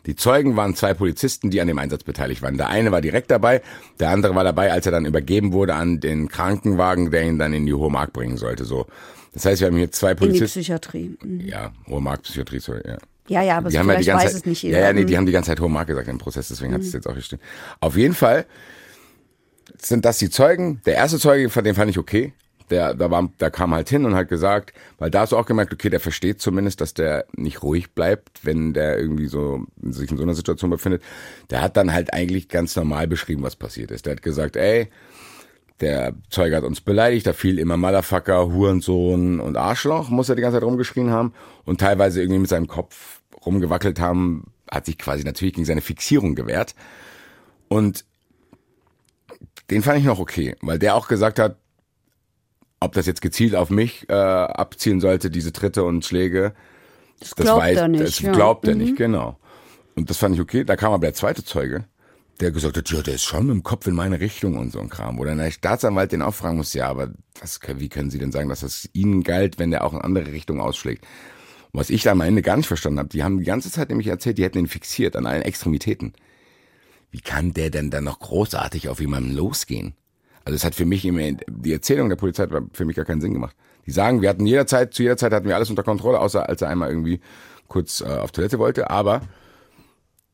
[0.07, 2.59] die Zeugen waren zwei Polizisten, die an dem Einsatz beteiligt waren.
[2.59, 3.63] Der eine war direkt dabei,
[3.99, 7.53] der andere war dabei, als er dann übergeben wurde an den Krankenwagen, der ihn dann
[7.55, 8.65] in die Hohe Mark bringen sollte.
[8.67, 8.87] So,
[9.33, 10.61] das heißt, wir haben hier zwei In die Polizisten.
[10.61, 11.17] Psychiatrie.
[11.23, 11.41] Mhm.
[11.41, 12.83] Ja, Hohe Mark Psychiatrie, sorry.
[12.87, 12.99] Ja.
[13.29, 14.79] Ja, ja, aber die so haben ja die ganze weiß Zeit, es nicht jeder.
[14.81, 15.17] Ja, ja, nee, die Mhm.
[15.19, 17.23] haben die ganze Zeit hohe Mark gesagt im Prozess, deswegen hat es jetzt auch hier
[17.23, 17.41] stehen.
[17.81, 18.47] Auf jeden Fall
[19.81, 20.83] sind das die Zeugen.
[20.85, 22.33] Der erste Zeuge, von dem fand ich okay.
[22.73, 25.45] Der, da, war, da kam halt hin und hat gesagt, weil da hast du auch
[25.45, 30.11] gemerkt, okay, der versteht zumindest, dass der nicht ruhig bleibt, wenn der irgendwie so sich
[30.11, 31.03] in so einer Situation befindet.
[31.51, 34.07] Der hat dann halt eigentlich ganz normal beschrieben, was passiert ist.
[34.07, 34.89] Der hat gesagt, ey,
[35.83, 40.43] der Zeuge hat uns beleidigt, da fiel immer Motherfucker, Hurensohn und Arschloch, muss er die
[40.43, 45.25] ganze Zeit rumgeschrien haben und teilweise irgendwie mit seinem Kopf rumgewackelt haben, hat sich quasi
[45.25, 46.75] natürlich gegen seine Fixierung gewehrt.
[47.69, 48.07] Und
[49.71, 51.57] den fand ich noch okay, weil der auch gesagt hat,
[52.85, 56.55] ob das jetzt gezielt auf mich äh, abzielen sollte, diese Tritte und Schläge,
[57.21, 58.33] das, glaubt er nicht, Das ja.
[58.33, 58.81] glaubt er Mhm.
[58.81, 59.39] nicht, genau.
[59.95, 60.65] Und das fand ich okay.
[60.65, 61.85] Da kam aber der zweite Zeuge,
[62.41, 64.81] der gesagt hat, ja, der ist schon mit dem Kopf in meine Richtung und so
[64.81, 65.19] ein Kram.
[65.19, 68.33] Wo dann der Staatsanwalt den auch fragen muss, ja, aber das, wie können Sie denn
[68.33, 71.05] sagen, dass das Ihnen galt, wenn der auch in andere Richtungen ausschlägt?
[71.71, 73.89] Und was ich da am Ende gar nicht verstanden habe, die haben die ganze Zeit
[73.91, 76.15] nämlich erzählt, die hätten ihn fixiert an allen Extremitäten.
[77.11, 79.95] Wie kann der denn dann noch großartig auf jemanden losgehen?
[80.45, 83.21] Also es hat für mich immer, die Erzählung der Polizei hat für mich gar keinen
[83.21, 83.57] Sinn gemacht.
[83.87, 86.63] Die sagen, wir hatten jederzeit, zu jeder Zeit hatten wir alles unter Kontrolle, außer als
[86.63, 87.21] er einmal irgendwie
[87.69, 89.23] kurz äh, auf Toilette wollte, aber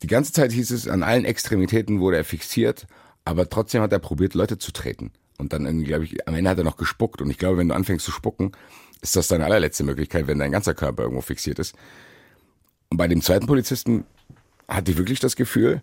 [0.03, 2.87] die ganze Zeit hieß es, an allen Extremitäten wurde er fixiert,
[3.25, 5.13] aber trotzdem hat er probiert, Leute zu treten.
[5.39, 7.23] Und dann glaube ich, am Ende hat er noch gespuckt.
[7.23, 8.53] Und ich glaube, wenn du anfängst zu spucken,
[9.01, 11.75] ist das deine allerletzte Möglichkeit, wenn dein ganzer Körper irgendwo fixiert ist.
[12.91, 14.05] Und bei dem zweiten Polizisten
[14.67, 15.83] hatte ich wirklich das Gefühl,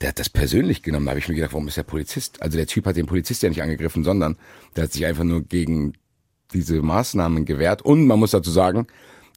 [0.00, 1.06] der hat das persönlich genommen.
[1.06, 2.42] Da habe ich mir gedacht, warum ist der Polizist?
[2.42, 4.36] Also der Typ hat den Polizist ja nicht angegriffen, sondern
[4.74, 5.94] der hat sich einfach nur gegen
[6.52, 7.82] diese Maßnahmen gewehrt.
[7.82, 8.86] Und man muss dazu sagen,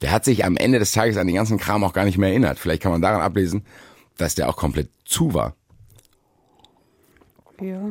[0.02, 2.30] der hat sich am Ende des Tages an den ganzen Kram auch gar nicht mehr
[2.30, 2.58] erinnert.
[2.58, 3.64] Vielleicht kann man daran ablesen,
[4.16, 5.54] dass der auch komplett zu war.
[7.60, 7.90] Ja.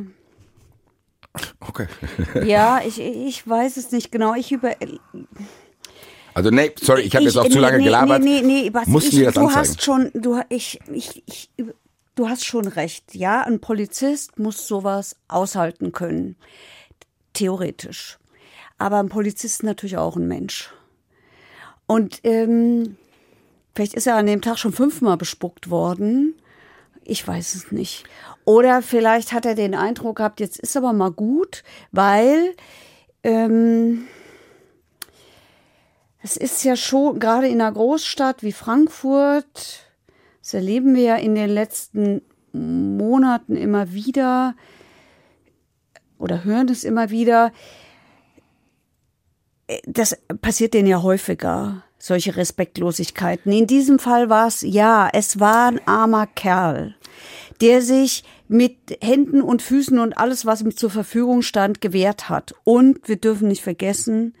[1.60, 1.86] Okay.
[2.44, 4.34] Ja, ich, ich weiß es nicht genau.
[4.34, 4.74] Ich über.
[6.34, 8.22] Also nee, sorry, ich habe jetzt auch nee, zu lange nee, gelabert.
[8.22, 9.60] Nee, nee, nee, was Mussten ich, das du anzeigen?
[9.60, 11.50] hast schon, du, ich, ich, ich,
[12.20, 13.14] du hast schon recht.
[13.14, 16.36] Ja, ein Polizist muss sowas aushalten können.
[17.32, 18.18] Theoretisch.
[18.76, 20.70] Aber ein Polizist ist natürlich auch ein Mensch.
[21.86, 22.96] Und ähm,
[23.74, 26.34] vielleicht ist er an dem Tag schon fünfmal bespuckt worden.
[27.04, 28.04] Ich weiß es nicht.
[28.44, 32.54] Oder vielleicht hat er den Eindruck gehabt, jetzt ist aber mal gut, weil
[33.22, 34.06] ähm,
[36.22, 39.89] es ist ja schon, gerade in einer Großstadt wie Frankfurt,
[40.50, 44.56] Das erleben wir ja in den letzten Monaten immer wieder
[46.18, 47.52] oder hören es immer wieder.
[49.86, 53.52] Das passiert denen ja häufiger, solche Respektlosigkeiten.
[53.52, 56.96] In diesem Fall war es, ja, es war ein armer Kerl,
[57.60, 62.56] der sich mit Händen und Füßen und alles, was ihm zur Verfügung stand, gewehrt hat.
[62.64, 64.34] Und wir dürfen nicht vergessen,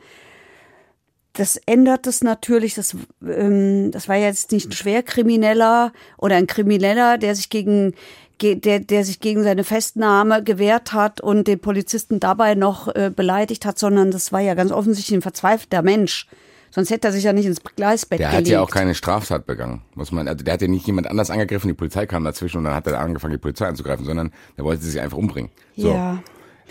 [1.34, 2.74] das ändert es natürlich.
[2.74, 7.94] Das, ähm, das war jetzt nicht ein Schwerkrimineller oder ein Krimineller, der sich gegen
[8.42, 13.66] der, der sich gegen seine Festnahme gewehrt hat und den Polizisten dabei noch äh, beleidigt
[13.66, 16.26] hat, sondern das war ja ganz offensichtlich ein verzweifelter Mensch.
[16.70, 18.46] Sonst hätte er sich ja nicht ins Gleisbett der gelegt.
[18.46, 20.28] Der hat ja auch keine Straftat begangen, muss man.
[20.28, 22.86] Also der hat ja nicht jemand anders angegriffen, die Polizei kam dazwischen und dann hat
[22.86, 25.50] er angefangen, die Polizei anzugreifen, sondern der wollte sich einfach umbringen.
[25.76, 25.90] So.
[25.90, 26.22] Ja.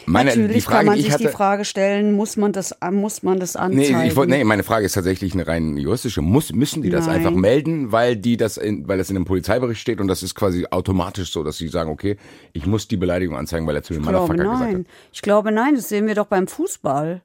[0.05, 3.23] Meine, Natürlich Frage, kann man sich ich hatte, die Frage stellen, muss man das, muss
[3.23, 3.99] man das anzeigen?
[3.99, 6.21] Nee, ich nee, meine Frage ist tatsächlich eine rein juristische.
[6.21, 7.17] Muss, müssen die das Nein.
[7.17, 10.35] einfach melden, weil die das in, weil das in einem Polizeibericht steht und das ist
[10.35, 12.17] quasi automatisch so, dass sie sagen, okay,
[12.53, 14.85] ich muss die Beleidigung anzeigen, weil er zu dem Motherfucker gesagt nein.
[15.11, 17.21] Ich glaube nein, das sehen wir doch beim Fußball.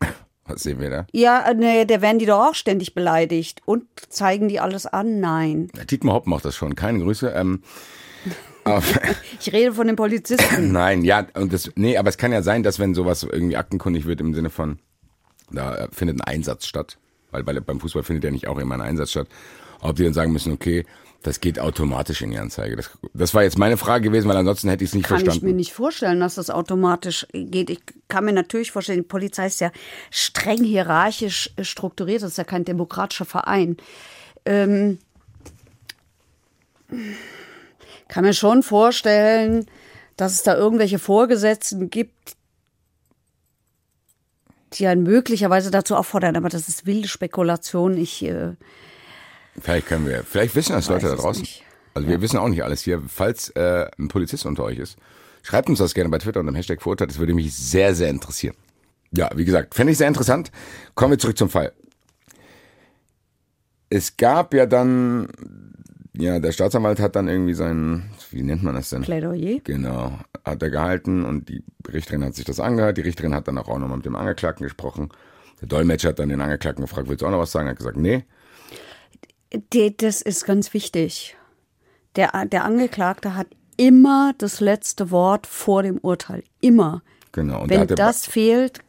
[0.00, 0.08] hat.
[0.44, 1.06] Was sehen wir da?
[1.12, 3.62] Ja, nee, da werden die doch auch ständig beleidigt.
[3.64, 5.20] Und zeigen die alles an?
[5.20, 5.68] Nein.
[5.88, 6.74] Dietmar Hopp macht das schon.
[6.74, 7.30] Keine Grüße.
[7.30, 7.62] Ähm,
[9.40, 10.72] Ich rede von den Polizisten.
[10.72, 14.06] nein, ja, und das, nee, aber es kann ja sein, dass wenn sowas irgendwie aktenkundig
[14.06, 14.78] wird im Sinne von,
[15.50, 16.98] da findet ein Einsatz statt,
[17.32, 19.26] weil bei, beim Fußball findet ja nicht auch immer ein Einsatz statt,
[19.80, 20.84] ob die dann sagen müssen, okay,
[21.22, 22.76] das geht automatisch in die Anzeige.
[22.76, 25.38] Das, das war jetzt meine Frage gewesen, weil ansonsten hätte ich es nicht Kann verstanden.
[25.38, 27.70] ich mir nicht vorstellen, dass das automatisch geht.
[27.70, 29.70] Ich kann mir natürlich vorstellen, die Polizei ist ja
[30.10, 32.22] streng hierarchisch strukturiert.
[32.22, 33.76] Das ist ja kein demokratischer Verein.
[34.44, 34.98] Ähm,
[38.12, 39.64] kann mir schon vorstellen,
[40.18, 42.36] dass es da irgendwelche Vorgesetzten gibt,
[44.74, 46.36] die einen möglicherweise dazu auffordern.
[46.36, 47.96] Aber das ist wilde Spekulation.
[47.96, 48.52] Ich äh,
[49.58, 51.40] Vielleicht können wir, vielleicht wissen das Leute da draußen.
[51.40, 51.64] nicht.
[51.94, 53.02] Also wir wissen auch nicht alles hier.
[53.08, 54.98] Falls äh, ein Polizist unter euch ist,
[55.42, 57.08] schreibt uns das gerne bei Twitter unter dem Hashtag Verurteilt.
[57.08, 58.56] Das würde mich sehr, sehr interessieren.
[59.16, 60.52] Ja, wie gesagt, fände ich sehr interessant.
[60.94, 61.72] Kommen wir zurück zum Fall.
[63.88, 65.28] Es gab ja dann,
[66.14, 69.02] ja, der Staatsanwalt hat dann irgendwie sein, wie nennt man das denn?
[69.02, 69.60] Plädoyer.
[69.64, 72.98] Genau, hat er gehalten und die Richterin hat sich das angehört.
[72.98, 75.08] Die Richterin hat dann auch nochmal mit dem Angeklagten gesprochen.
[75.60, 77.66] Der Dolmetscher hat dann den Angeklagten gefragt, willst du auch noch was sagen?
[77.66, 78.24] Er hat gesagt, nee.
[80.00, 81.36] Das ist ganz wichtig.
[82.16, 83.46] Der, der Angeklagte hat
[83.76, 86.44] immer das letzte Wort vor dem Urteil.
[86.60, 87.02] Immer.
[87.32, 87.62] Genau.
[87.62, 88.80] Und Wenn das fehlt,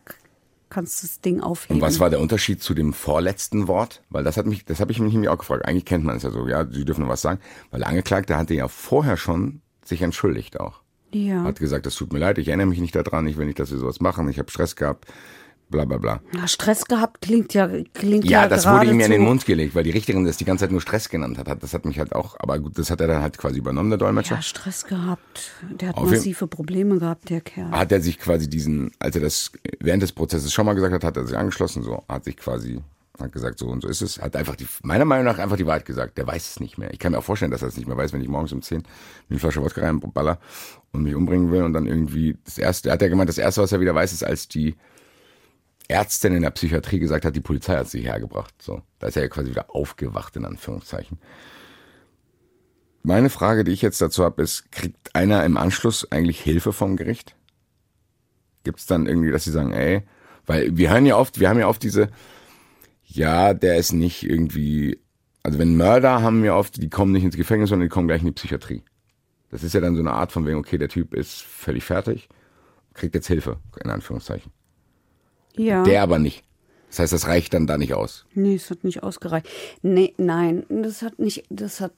[0.74, 1.78] kannst du das Ding aufheben.
[1.78, 4.02] Und was war der Unterschied zu dem vorletzten Wort?
[4.10, 5.66] Weil das hat mich, das habe ich mich nämlich auch gefragt.
[5.66, 7.40] Eigentlich kennt man es ja so, ja, Sie dürfen was sagen.
[7.72, 10.82] Weil der Angeklagte hatte ja vorher schon sich entschuldigt auch.
[11.14, 11.44] ja.
[11.44, 13.70] Hat gesagt, das tut mir leid, ich erinnere mich nicht daran, ich will nicht, dass
[13.70, 15.06] Sie sowas machen, ich habe Stress gehabt,
[15.74, 16.22] bla bla bla.
[16.32, 19.46] Na, Stress gehabt klingt ja klingt ja, Ja, das wurde ihm ja in den Mund
[19.46, 21.62] gelegt, weil die Richterin das die ganze Zeit nur Stress genannt hat.
[21.62, 23.98] Das hat mich halt auch, aber gut, das hat er dann halt quasi übernommen, der
[23.98, 24.36] Dolmetscher.
[24.36, 25.52] Ja, Stress gehabt.
[25.70, 27.72] Der hat Auf massive Probleme gehabt, der Kerl.
[27.72, 31.04] Hat er sich quasi diesen, als er das während des Prozesses schon mal gesagt hat,
[31.04, 32.80] hat er sich angeschlossen, so, hat sich quasi,
[33.20, 35.66] hat gesagt, so und so ist es, hat einfach die, meiner Meinung nach einfach die
[35.66, 36.18] Wahrheit gesagt.
[36.20, 36.94] Der weiß es nicht mehr.
[36.94, 38.62] Ich kann mir auch vorstellen, dass er es nicht mehr weiß, wenn ich morgens um
[38.62, 38.86] 10 mir
[39.32, 40.38] eine Flasche Wodka reinballer
[40.92, 43.62] und mich umbringen will und dann irgendwie das erste, er hat ja gemeint, das erste,
[43.62, 44.76] was er wieder weiß, ist, als die
[45.88, 48.54] Ärztin in der Psychiatrie gesagt hat, die Polizei hat sie hergebracht.
[48.62, 51.20] So, da ist er ja quasi wieder aufgewacht, in Anführungszeichen.
[53.04, 56.96] Meine Frage, die ich jetzt dazu habe, ist, kriegt einer im Anschluss eigentlich Hilfe vom
[56.96, 57.36] Gericht?
[58.64, 60.04] Gibt es dann irgendwie, dass sie sagen, ey,
[60.46, 62.10] weil wir hören ja oft, wir haben ja oft diese,
[63.04, 65.00] ja, der ist nicht irgendwie,
[65.44, 68.22] also wenn Mörder haben wir oft, die kommen nicht ins Gefängnis, sondern die kommen gleich
[68.22, 68.84] in die Psychiatrie.
[69.50, 72.30] Das ist ja dann so eine Art von wegen, okay, der Typ ist völlig fertig,
[72.94, 74.52] kriegt jetzt Hilfe, in Anführungszeichen.
[75.56, 75.84] Ja.
[75.84, 76.44] Der aber nicht.
[76.90, 78.26] Das heißt, das reicht dann da nicht aus.
[78.36, 79.48] Nee, es hat nicht ausgereicht.
[79.82, 81.92] Nee, nein, das hat nicht, das hat,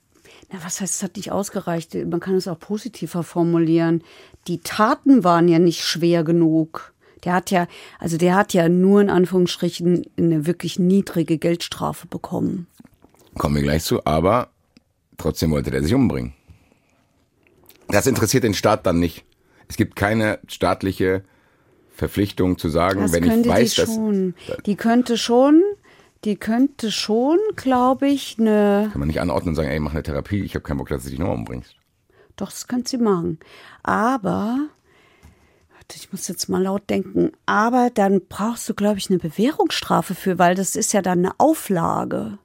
[0.51, 1.93] na, was heißt, es hat nicht ausgereicht?
[1.93, 4.03] Man kann es auch positiver formulieren.
[4.47, 6.93] Die Taten waren ja nicht schwer genug.
[7.25, 7.67] Der hat ja,
[7.99, 12.67] also der hat ja nur in Anführungsstrichen eine wirklich niedrige Geldstrafe bekommen.
[13.37, 14.49] Kommen wir gleich zu, aber
[15.17, 16.33] trotzdem wollte der sich umbringen.
[17.89, 19.25] Das interessiert den Staat dann nicht.
[19.67, 21.23] Es gibt keine staatliche
[21.95, 24.36] Verpflichtung zu sagen, Das wenn ich könnte weiß, die dass schon.
[24.65, 25.62] Die könnte schon,
[26.23, 30.03] die könnte schon, glaube ich, eine, kann man nicht anordnen und sagen, ey, mach eine
[30.03, 31.75] Therapie, ich habe keinen Bock, dass du dich nochmal umbringst.
[32.36, 33.39] Doch, das kann sie machen.
[33.84, 34.58] Aber,
[35.73, 40.15] warte, ich muss jetzt mal laut denken, aber dann brauchst du, glaube ich, eine Bewährungsstrafe
[40.15, 42.38] für, weil das ist ja dann eine Auflage.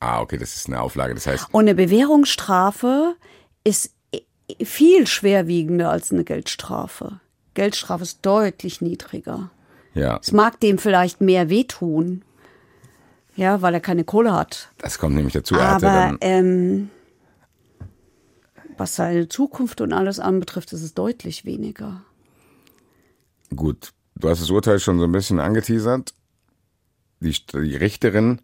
[0.00, 1.14] Ah, okay, das ist eine Auflage.
[1.14, 3.14] Das heißt, Und eine Bewährungsstrafe
[3.62, 7.20] ist i- viel schwerwiegender als eine Geldstrafe.
[7.54, 9.50] Geldstrafe ist deutlich niedriger.
[9.94, 12.22] ja, Es mag dem vielleicht mehr wehtun.
[13.34, 14.68] Ja, weil er keine Kohle hat.
[14.78, 15.54] das kommt nämlich dazu.
[15.54, 16.90] Er Aber ähm,
[18.76, 22.02] was seine Zukunft und alles anbetrifft, ist es deutlich weniger.
[23.54, 26.14] Gut, du hast das Urteil schon so ein bisschen angeteasert.
[27.20, 28.40] Die, die Richterin,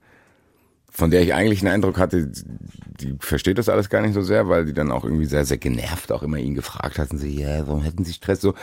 [0.99, 4.49] von der ich eigentlich den Eindruck hatte, die versteht das alles gar nicht so sehr,
[4.49, 7.65] weil die dann auch irgendwie sehr, sehr genervt auch immer ihn gefragt hatten, sie, ja,
[7.69, 8.55] warum hätten sie Stress so.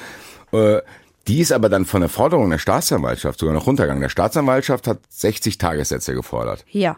[0.52, 0.82] Äh,
[1.30, 4.02] die ist aber dann von der Forderung der Staatsanwaltschaft sogar noch runtergegangen.
[4.02, 6.66] Der Staatsanwaltschaft hat 60 Tagessätze gefordert.
[6.70, 6.98] Ja.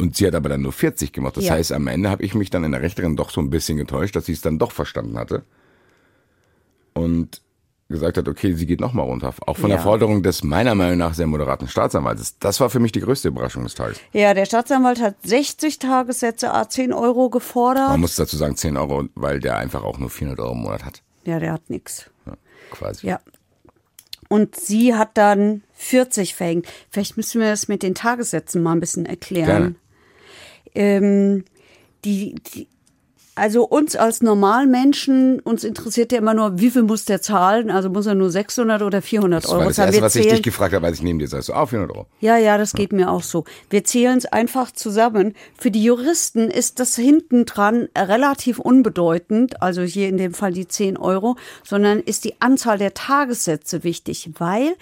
[0.00, 1.36] Und sie hat aber dann nur 40 gemacht.
[1.36, 1.52] Das Ja.
[1.52, 4.16] heißt, am Ende habe ich mich dann in der Richterin doch so ein bisschen getäuscht,
[4.16, 5.42] dass sie es dann doch verstanden hatte.
[6.94, 7.42] Und
[7.88, 9.32] gesagt hat, okay, sie geht nochmal runter.
[9.46, 9.82] Auch von der Ja.
[9.82, 12.38] Forderung des meiner Meinung nach sehr moderaten Staatsanwaltes.
[12.38, 13.98] Das war für mich die größte Überraschung des Tages.
[14.12, 17.88] Ja, der Staatsanwalt hat 60 Tagessätze, a 10 Euro gefordert.
[17.88, 20.84] Man muss dazu sagen 10 Euro, weil der einfach auch nur 400 Euro im Monat
[20.84, 21.02] hat.
[21.24, 22.10] Ja, der hat nix.
[22.26, 22.34] Ja,
[22.70, 23.06] quasi.
[23.06, 23.20] Ja.
[24.28, 26.66] Und sie hat dann 40 verhängt.
[26.90, 29.76] Vielleicht müssen wir das mit den Tagessätzen mal ein bisschen erklären.
[30.74, 31.44] Ähm,
[32.04, 32.68] die, die,
[33.38, 37.70] also uns als Normalmenschen, uns interessiert ja immer nur, wie viel muss der zahlen?
[37.70, 39.88] Also muss er nur 600 oder 400 Das Euro war das zahlen?
[39.88, 41.46] Erste, Wir was ich dich gefragt habe, als ich neben dir saß.
[41.46, 42.06] So, ah, 400 Euro.
[42.20, 43.44] Ja, ja, das geht mir auch so.
[43.70, 45.34] Wir zählen es einfach zusammen.
[45.58, 50.68] Für die Juristen ist das hinten dran relativ unbedeutend, also hier in dem Fall die
[50.68, 54.74] 10 Euro, sondern ist die Anzahl der Tagessätze wichtig, weil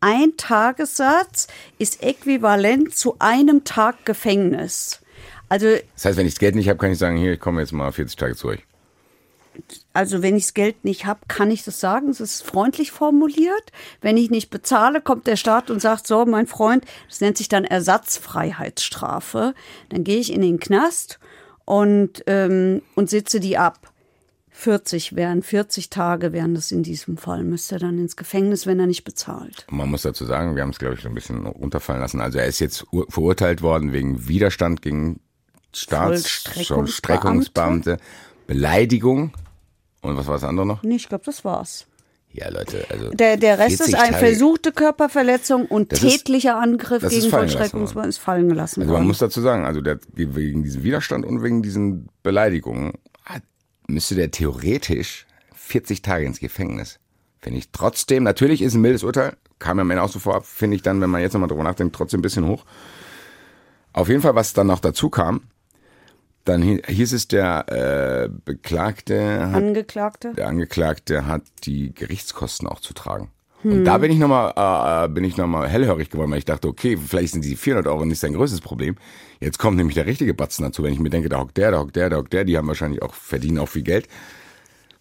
[0.00, 1.46] ein Tagessatz
[1.78, 5.00] ist äquivalent zu einem Tag Gefängnis.
[5.54, 7.60] Also, Das heißt, wenn ich das Geld nicht habe, kann ich sagen, hier, ich komme
[7.60, 8.60] jetzt mal 40 Tage zu euch.
[9.92, 12.08] also wenn ich das Geld nicht habe, kann ich das sagen.
[12.08, 13.70] Es ist freundlich formuliert.
[14.00, 17.48] Wenn ich nicht bezahle, kommt der Staat und sagt, so, mein Freund, das nennt sich
[17.48, 19.54] dann Ersatzfreiheitsstrafe.
[19.90, 21.18] Dann gehe ich in den Knast
[21.64, 23.90] und, ähm, und sitze die ab.
[24.56, 27.42] 40 wären, 40 Tage wären das in diesem Fall.
[27.42, 29.66] Müsste er dann ins Gefängnis, wenn er nicht bezahlt.
[29.68, 32.20] Man muss dazu sagen, wir haben es, glaube ich, schon ein bisschen runterfallen lassen.
[32.20, 35.20] Also er ist jetzt ur- verurteilt worden wegen Widerstand gegen.
[35.76, 37.98] Staatsvollstreckungsbeamte,
[38.46, 39.32] Beleidigung
[40.02, 40.82] und was war das andere noch?
[40.82, 41.86] Nee, ich glaube, das war's.
[42.32, 46.58] Ja, Leute, also Der, der Rest 40 ist eine versuchte Körperverletzung und Das ist- tätlicher
[46.58, 49.06] Angriff ist gegen fallen gelassen Vollstreckungsbeamte ist fallen gelassen Also man worden.
[49.08, 52.94] muss dazu sagen, also der, wegen diesem Widerstand und wegen diesen Beleidigungen
[53.86, 56.98] müsste der theoretisch 40 Tage ins Gefängnis.
[57.40, 60.46] Finde ich trotzdem, natürlich ist ein mildes Urteil, kam ja am Ende auch so vorab,
[60.46, 62.64] finde ich dann, wenn man jetzt nochmal drüber nachdenkt, trotzdem ein bisschen hoch.
[63.92, 65.42] Auf jeden Fall, was dann noch dazu kam,
[66.44, 70.32] dann hi- hieß es, der äh, Beklagte hat Angeklagte?
[70.34, 73.30] der Angeklagte hat die Gerichtskosten auch zu tragen.
[73.62, 73.72] Hm.
[73.72, 74.52] Und da bin ich nochmal,
[75.06, 77.90] äh, bin ich noch mal hellhörig geworden, weil ich dachte, okay, vielleicht sind die 400
[77.90, 78.96] Euro nicht sein größtes Problem.
[79.40, 81.78] Jetzt kommt nämlich der richtige Batzen dazu, wenn ich mir denke, da hockt der, da
[81.78, 84.08] hockt der, da hockt der, die haben wahrscheinlich auch, verdienen auch viel Geld.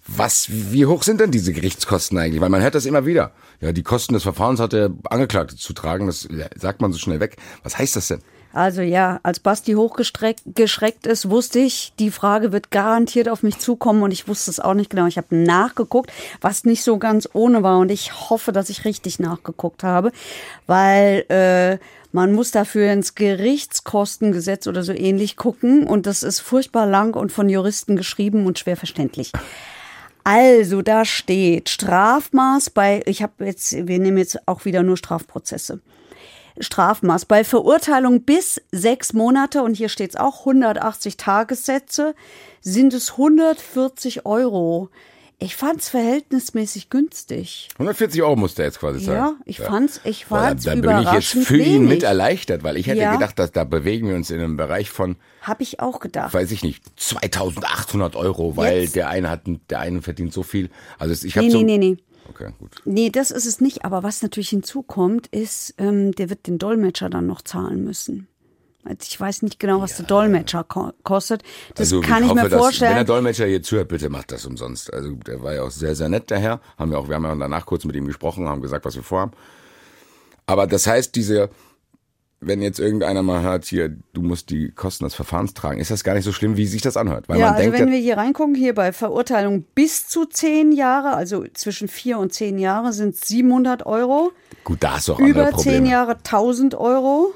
[0.06, 2.42] Was, wie hoch sind denn diese Gerichtskosten eigentlich?
[2.42, 3.32] Weil man hört das immer wieder.
[3.62, 6.28] Ja, die Kosten des Verfahrens hat der Angeklagte zu tragen, das
[6.58, 7.38] sagt man so schnell weg.
[7.64, 8.20] Was heißt das denn?
[8.54, 14.04] Also ja, als Basti hochgeschreckt ist, wusste ich, die Frage wird garantiert auf mich zukommen
[14.04, 15.08] und ich wusste es auch nicht genau.
[15.08, 19.20] Ich habe nachgeguckt, was nicht so ganz ohne war und ich hoffe, dass ich richtig
[19.20, 20.12] nachgeguckt habe,
[20.68, 21.80] weil äh,
[22.12, 27.32] man muss dafür ins Gerichtskostengesetz oder so ähnlich gucken und das ist furchtbar lang und
[27.32, 29.32] von Juristen geschrieben und schwer verständlich.
[30.24, 35.80] Also da steht Strafmaß bei, ich habe jetzt, wir nehmen jetzt auch wieder nur Strafprozesse.
[36.60, 42.16] Strafmaß bei Verurteilung bis sechs Monate und hier steht es auch 180 Tagessätze
[42.62, 44.90] sind es 140 Euro.
[45.40, 47.68] Ich fand es verhältnismäßig günstig.
[47.74, 49.18] 140 Euro muss der jetzt quasi zahlen.
[49.18, 51.90] Ja, ich fand's, ich Boah, fand's da, da bin ich jetzt überraschend für ihn mit
[51.92, 52.04] wenig.
[52.04, 53.14] erleichtert, weil ich hätte Ja.
[53.14, 56.34] gedacht, dass da bewegen wir uns in einem Bereich von, Habe ich auch gedacht.
[56.34, 58.96] weiß ich nicht, 2800 Euro, weil Jetzt?
[58.96, 60.70] der eine hat, der eine verdient so viel.
[60.98, 61.98] Also es- ich habe Nee, so, nee, nee, nee.
[62.30, 62.72] Okay, gut.
[62.86, 63.86] Nee, das ist es nicht.
[63.86, 68.28] Aber was natürlich hinzukommt, ist, ähm, der wird den Dolmetscher dann noch zahlen müssen.
[68.86, 71.42] Also Ich weiß nicht genau, was der Dolmetscher ko kostet.
[71.76, 73.06] Das Also kann ich, hoffe, mir dass, wenn der vorstellen.
[73.06, 74.92] Dolmetscher hier zuhört, bitte macht das umsonst.
[74.94, 76.60] Also der war ja auch sehr, sehr nett, der Herr.
[76.78, 79.04] Haben wir auch, wir haben ja danach kurz mit ihm gesprochen, haben gesagt, was wir
[79.04, 79.32] vorhaben.
[80.46, 81.50] Aber das heißt, diese,
[82.48, 86.04] wenn jetzt irgendeiner mal hört, hier, du musst die Kosten des Verfahrens tragen, ist das
[86.04, 87.30] gar nicht so schlimm, wie sich das anhört.
[87.30, 90.72] Weil Ja, man also denkt, wenn wir hier reingucken, hier bei Verurteilung bis zu zehn
[90.72, 94.32] Jahre, also zwischen vier und zehn Jahre sind 700 Euro.
[94.64, 97.34] gut, da hast du auch Über zehn Jahre 1000 Euro.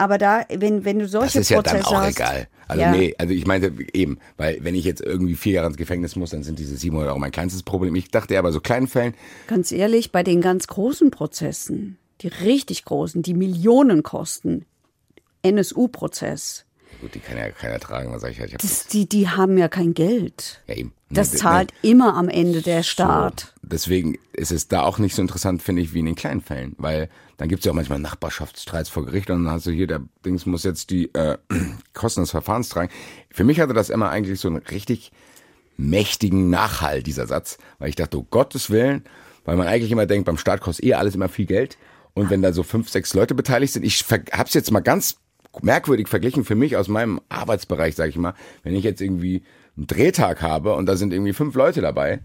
[0.00, 2.16] Aber da, wenn, wenn du Das solche ist ja dann Prozesse auch hast.
[2.16, 2.48] egal.
[2.68, 2.92] Also ja.
[2.92, 6.30] nee, also ich meinte eben, weil wenn ich jetzt irgendwie vier Jahre ins Gefängnis muss,
[6.30, 7.94] dann sind diese 700 Euro mein kleinstes Problem.
[7.96, 9.14] Ich dachte ja, bei so kleinen Fällen,
[9.48, 14.64] Ganz ehrlich, bei den ganz großen Prozessen, die richtig großen, die Millionen kosten,
[15.42, 16.66] NSU-Prozess,
[17.00, 18.48] gut, die kann ja keiner tragen, was sag ich halt.
[18.48, 20.62] Ich hab das, die, die haben ja kein Geld.
[20.66, 20.92] ja eben.
[21.10, 23.54] Das zahlt immer am Ende der Staat.
[23.62, 26.42] So, deswegen ist es da auch nicht so interessant, finde ich, wie in den kleinen
[26.42, 26.74] Fällen.
[26.76, 27.08] Weil
[27.38, 30.02] dann gibt es ja auch manchmal Nachbarschaftsstreits vor Gericht und dann hast du hier, der
[30.26, 31.38] Dings muss jetzt die äh,
[31.94, 32.92] Kosten des Verfahrens tragen.
[33.30, 35.12] Für mich hatte das immer eigentlich so einen richtig
[35.78, 39.04] mächtigen Nachhall, dieser Satz, weil ich dachte, oh Gottes Willen,
[39.44, 41.78] weil man eigentlich immer denkt, beim Start kostet eh alles immer viel Geld.
[42.18, 45.18] Und wenn da so fünf, sechs Leute beteiligt sind, ich hab's jetzt mal ganz
[45.62, 49.42] merkwürdig verglichen für mich aus meinem Arbeitsbereich, sage ich mal, wenn ich jetzt irgendwie
[49.76, 52.20] einen Drehtag habe und da sind irgendwie fünf Leute dabei,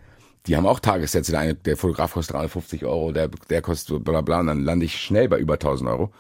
[0.48, 1.32] die haben auch Tagessätze.
[1.32, 4.86] Der, eine, der Fotograf kostet 350 Euro, der, der kostet bla bla und dann lande
[4.86, 6.12] ich schnell bei über 1000 Euro.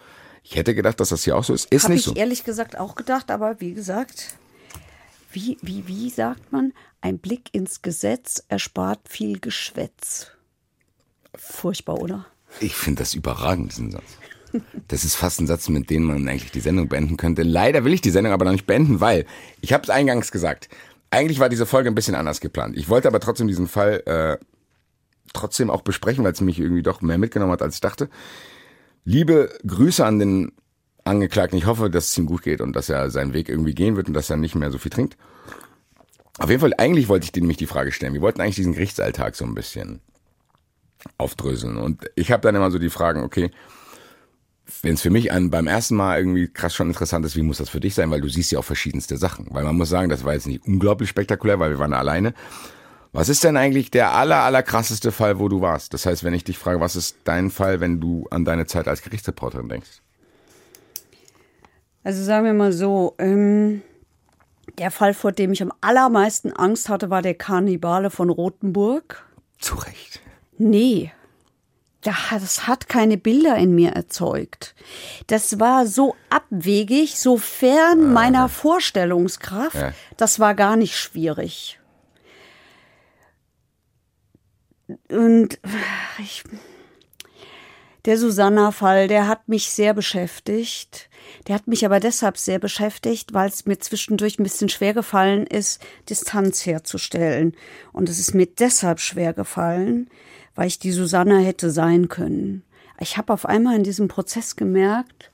[0.43, 1.71] Ich hätte gedacht, dass das hier auch so ist.
[1.73, 2.15] Ist Habe nicht ich so.
[2.15, 4.35] ehrlich gesagt auch gedacht, aber wie gesagt,
[5.31, 10.27] wie, wie, wie sagt man, ein Blick ins Gesetz erspart viel Geschwätz.
[11.35, 12.27] Furchtbar, oder?
[12.59, 14.17] Ich finde das überragend, diesen Satz.
[14.87, 17.41] Das ist fast ein Satz, mit dem man eigentlich die Sendung beenden könnte.
[17.43, 19.25] Leider will ich die Sendung aber noch nicht beenden, weil
[19.61, 20.69] ich habe es eingangs gesagt.
[21.09, 22.77] Eigentlich war diese Folge ein bisschen anders geplant.
[22.77, 24.37] Ich wollte aber trotzdem diesen Fall äh,
[25.33, 28.09] trotzdem auch besprechen, weil es mich irgendwie doch mehr mitgenommen hat, als ich dachte.
[29.05, 30.51] Liebe Grüße an den
[31.03, 31.57] Angeklagten.
[31.57, 34.07] Ich hoffe, dass es ihm gut geht und dass er seinen Weg irgendwie gehen wird
[34.07, 35.17] und dass er nicht mehr so viel trinkt.
[36.39, 38.13] Auf jeden Fall, eigentlich wollte ich nämlich die Frage stellen.
[38.13, 40.01] Wir wollten eigentlich diesen Gerichtsalltag so ein bisschen
[41.17, 41.77] aufdröseln.
[41.77, 43.51] Und ich habe dann immer so die Fragen, okay,
[44.81, 47.57] wenn es für mich an, beim ersten Mal irgendwie krass schon interessant ist, wie muss
[47.57, 48.11] das für dich sein?
[48.11, 49.47] Weil du siehst ja auch verschiedenste Sachen.
[49.51, 52.33] Weil man muss sagen, das war jetzt nicht unglaublich spektakulär, weil wir waren alleine.
[53.11, 55.93] Was ist denn eigentlich der aller, aller krasseste Fall, wo du warst?
[55.93, 58.87] Das heißt, wenn ich dich frage, was ist dein Fall, wenn du an deine Zeit
[58.87, 60.01] als Gerichtsreporterin denkst?
[62.03, 63.81] Also sagen wir mal so, ähm,
[64.79, 69.23] der Fall, vor dem ich am allermeisten Angst hatte, war der Kannibale von Rothenburg.
[69.59, 70.22] Zu Recht.
[70.57, 71.11] Nee.
[72.01, 74.75] Das hat keine Bilder in mir erzeugt.
[75.27, 79.75] Das war so abwegig, so fern meiner Vorstellungskraft.
[79.75, 79.93] Ja.
[80.17, 81.79] Das war gar nicht schwierig.
[85.09, 85.59] Und
[86.19, 86.43] ich,
[88.05, 91.09] der Susanna-Fall, der hat mich sehr beschäftigt.
[91.47, 95.47] Der hat mich aber deshalb sehr beschäftigt, weil es mir zwischendurch ein bisschen schwer gefallen
[95.47, 97.55] ist, Distanz herzustellen.
[97.93, 100.09] Und es ist mir deshalb schwer gefallen,
[100.55, 102.63] weil ich die Susanna hätte sein können.
[102.99, 105.31] Ich habe auf einmal in diesem Prozess gemerkt,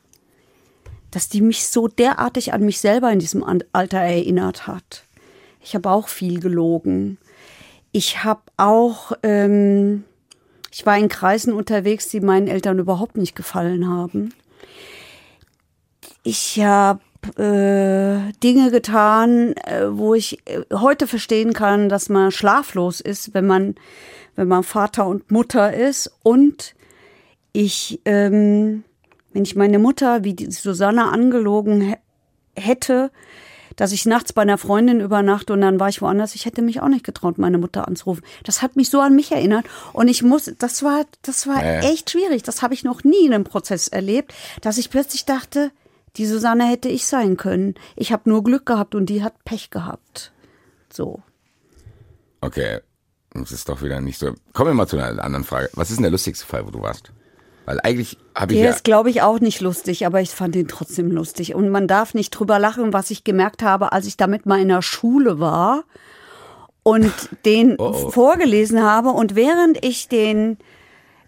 [1.12, 3.44] dass die mich so derartig an mich selber in diesem
[3.74, 5.04] Alter erinnert hat.
[5.62, 7.18] Ich habe auch viel gelogen.
[7.92, 10.04] Ich habe auch, ähm,
[10.72, 14.34] ich war in Kreisen unterwegs, die meinen Eltern überhaupt nicht gefallen haben.
[16.24, 17.02] Ich habe
[17.38, 23.48] äh, Dinge getan, äh, wo ich äh, heute verstehen kann, dass man schlaflos ist, wenn
[23.48, 23.76] man,
[24.36, 26.12] wenn man Vater und Mutter ist.
[26.24, 26.76] Und
[27.54, 28.84] ich, ähm,
[29.34, 31.98] wenn ich meine Mutter wie die Susanne angelogen hä-
[32.56, 33.12] hätte,
[33.76, 36.36] dass ich nachts bei einer Freundin übernachte und dann war ich woanders.
[36.36, 38.24] Ich hätte mich auch nicht getraut, meine Mutter anzurufen.
[38.44, 41.82] Das hat mich so an mich erinnert und ich muss, das war, das war Ja,
[41.82, 41.90] ja.
[41.90, 42.44] echt schwierig.
[42.44, 45.72] Das habe ich noch nie in einem Prozess erlebt, dass ich plötzlich dachte,
[46.18, 47.76] die Susanne hätte ich sein können.
[47.96, 50.34] Ich habe nur Glück gehabt und die hat Pech gehabt.
[50.92, 51.22] So.
[52.42, 52.80] Okay,
[53.34, 54.34] das ist doch wieder nicht so.
[54.54, 55.70] Kommen wir mal zu einer anderen Frage.
[55.74, 57.12] Was ist denn der lustigste Fall, wo du warst?
[57.66, 58.76] Weil eigentlich habe ich Der ja.
[58.76, 61.54] ist, glaube ich, auch nicht lustig, aber ich fand ihn trotzdem lustig.
[61.54, 64.70] Und man darf nicht drüber lachen, was ich gemerkt habe, als ich damit mal in
[64.70, 65.84] der Schule war
[66.82, 67.14] und
[67.46, 68.10] den Oh, oh.
[68.10, 69.10] vorgelesen habe.
[69.10, 70.58] Und während ich den,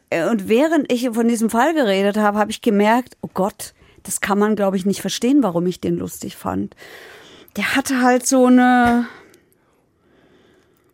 [0.09, 4.19] äh, und während ich von diesem Fall geredet habe, habe ich gemerkt, oh Gott, das
[4.19, 6.75] kann man, glaube ich, nicht verstehen, warum ich den lustig fand.
[7.55, 9.05] Der hatte halt so eine,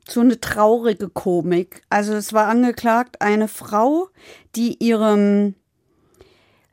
[0.09, 1.83] so eine traurige Komik.
[1.89, 4.09] Also es war angeklagt eine Frau,
[4.55, 5.55] die ihrem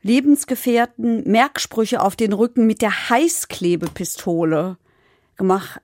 [0.01, 4.77] Lebensgefährten Merksprüche auf den Rücken mit der Heißklebepistole
[5.35, 5.81] gemacht,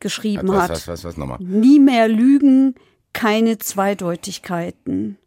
[0.00, 0.70] geschrieben was, hat.
[0.70, 1.38] was, was, was nochmal?
[1.40, 2.76] Nie mehr lügen,
[3.12, 5.18] keine Zweideutigkeiten.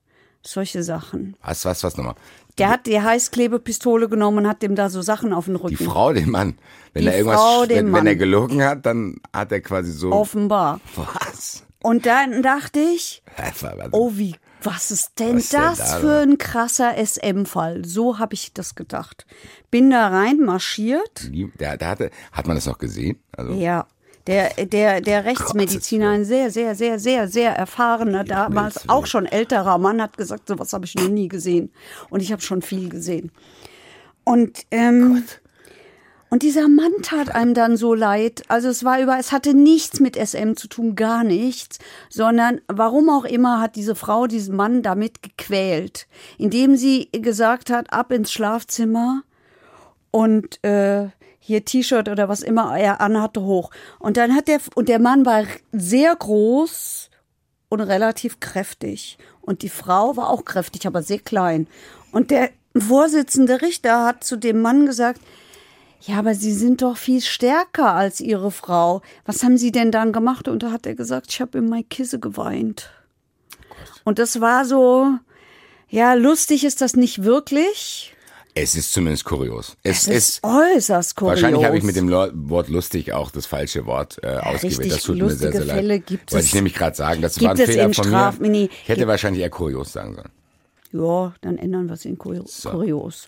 [0.44, 1.36] Solche Sachen.
[1.44, 2.16] Was, was, was nochmal?
[2.58, 5.78] Der hat die Heißklebepistole genommen und hat dem da so Sachen auf den Rücken.
[5.78, 6.58] Die Frau, den Mann.
[6.94, 10.12] Wenn Die er irgendwas, Frau, wenn, wenn er gelogen hat, dann hat er quasi so.
[10.12, 10.82] Offenbar.
[10.96, 11.64] Was?
[11.82, 15.98] Und dann dachte ich, was- oh wie, was ist denn Was ist denn das da
[16.00, 17.84] für ein krasser SM-Fall?
[17.86, 19.26] So habe ich das gedacht.
[19.72, 21.30] Bin da rein marschiert.
[21.60, 23.18] Der, der hatte, hat man das noch gesehen?
[23.36, 23.88] Also, Ja.
[24.28, 29.78] Der, der, der Rechtsmediziner, ein sehr, sehr, sehr, sehr, sehr erfahrener, damals auch schon älterer
[29.78, 31.72] Mann, hat gesagt, sowas habe ich noch nie gesehen.
[32.10, 33.32] Und ich habe schon viel gesehen.
[34.24, 35.24] Und, ähm,
[36.30, 38.44] und dieser Mann tat einem dann so leid.
[38.48, 43.10] Also es war über, es hatte nichts mit SM zu tun, gar nichts, sondern warum
[43.10, 46.08] auch immer hat diese Frau diesen Mann damit gequält,
[46.38, 49.24] indem sie gesagt hat, ab ins Schlafzimmer
[50.12, 51.10] und äh,
[51.42, 53.72] hier T-Shirt oder was immer er anhatte hoch.
[54.00, 57.10] Und dann hat der und der Mann war sehr groß
[57.68, 61.68] und relativ kräftig und die Frau war auch kräftig, aber sehr klein.
[62.12, 65.20] Und der Vorsitzende Richter hat zu dem Mann gesagt:
[66.02, 69.02] ja, aber Sie sind doch viel stärker als Ihre Frau.
[69.26, 70.48] Was haben Sie denn dann gemacht?
[70.48, 72.92] Und da hat er gesagt, ich habe in mein Kisse geweint.
[74.04, 75.10] Und das war so,
[75.90, 78.11] ja, lustig ist das nicht wirklich.
[78.54, 79.78] Es ist zumindest kurios.
[79.84, 81.42] Es, es ist äußerst kurios.
[81.42, 84.92] Wahrscheinlich habe ich mit dem Wort lustig auch das falsche Wort äh, ausgewählt.
[84.92, 86.06] Das tut mir sehr, sehr Fälle leid.
[86.08, 88.50] Gibt Wollte es, ich nämlich gerade sagen, das war ein Fehler von Straf- mir.
[88.50, 90.30] nee, Ich hätte wahrscheinlich eher kurios sagen sollen.
[90.92, 93.28] Ja, dann ändern wir es in Kur kurios.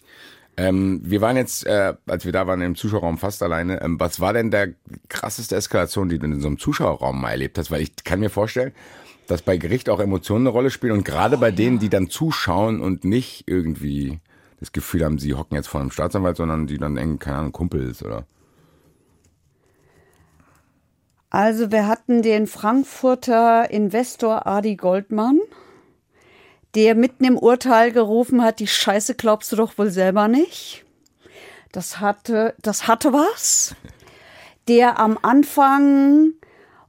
[0.58, 3.82] Ähm, wir waren jetzt, äh, als wir da waren im Zuschauerraum fast alleine.
[3.82, 4.70] Ähm, was war denn der
[5.08, 7.72] krasseste Eskalation, die du in so einem Zuschauerraum mal erlebt hast?
[7.72, 8.74] Weil ich kann mir vorstellen,
[9.28, 12.82] dass bei Gericht auch Emotionen eine Rolle spielen und gerade bei denen, die dann zuschauen
[12.82, 14.20] und nicht irgendwie
[14.64, 17.52] das Gefühl haben, sie hocken jetzt vor einem Staatsanwalt, sondern die dann eng, keine Ahnung,
[17.52, 18.26] Kumpel ist oder.
[21.30, 25.42] Also wir hatten den Frankfurter Investor Adi Goldmann,
[26.76, 30.86] der mitten im Urteil gerufen hat, die Scheiße glaubst du doch wohl selber nicht.
[31.74, 33.76] Das hatte, das hatte was.
[34.70, 36.36] Der am Anfang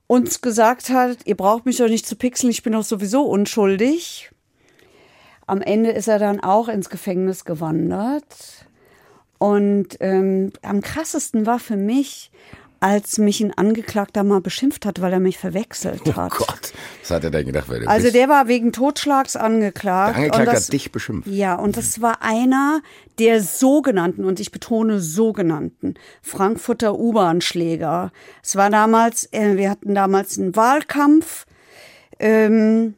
[0.06, 4.30] uns gesagt hat, ihr braucht mich doch nicht zu pixeln, ich bin doch sowieso unschuldig.
[5.46, 8.66] Am Ende ist er dann auch ins Gefängnis gewandert.
[9.38, 12.30] Und ähm, am krassesten war für mich,
[12.84, 16.32] als mich ein Angeklagter mal beschimpft hat, weil er mich verwechselt hat.
[16.34, 17.64] Oh Gott, was hat er denn gedacht?
[17.68, 20.16] Wer Also der war wegen Totschlags angeklagt.
[20.16, 21.26] Der Angeklagte das, hat dich beschimpft.
[21.26, 22.82] Ja, und das war einer
[23.18, 28.12] der sogenannten, und ich betone sogenannten, Frankfurter U-Bahn-Schläger.
[28.42, 31.46] Es war damals, äh, wir hatten damals einen Wahlkampf,
[32.18, 32.96] ähm,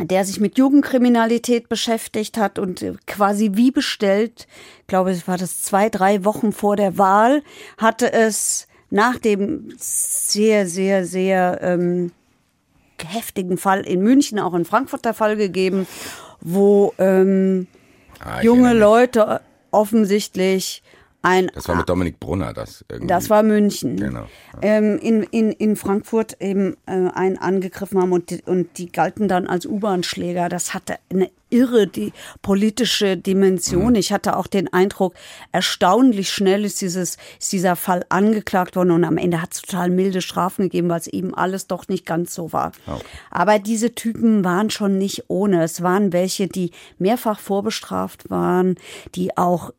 [0.00, 4.46] der sich mit Jugendkriminalität beschäftigt hat und äh, quasi wie bestellt,
[4.80, 7.42] ich glaube, es war das zwei, drei Wochen vor der Wahl,
[7.78, 12.12] hatte es nach dem sehr, sehr, sehr ähm,
[13.04, 15.86] heftigen Fall in München, auch in Frankfurt der Fall gegeben,
[16.40, 17.66] wo ähm,
[18.24, 18.72] Ah, ich junge.
[18.72, 19.40] Leute
[19.70, 20.82] offensichtlich
[21.24, 23.08] ein Das war mit Dominik Brunner, das irgendwie.
[23.08, 23.96] das war München.
[23.96, 24.26] Genau.
[24.60, 29.26] Ähm, in, in, in Frankfurt eben äh, einen angegriffen haben und die, und die galten
[29.26, 30.48] dann als U-Bahn-Schläger.
[30.48, 32.12] Das hatte eine irre die
[32.42, 33.90] politische Dimension.
[33.90, 33.94] Mhm.
[33.94, 35.14] Ich hatte auch den Eindruck,
[35.52, 39.88] erstaunlich schnell ist, dieses, ist dieser Fall angeklagt worden und am Ende hat es total
[39.90, 42.72] milde Strafen gegeben, weil es eben alles doch nicht ganz so war.
[43.30, 45.62] Aber diese Typen waren schon nicht ohne.
[45.62, 48.76] Es waren welche, die mehrfach vorbestraft waren,
[49.14, 49.72] die auch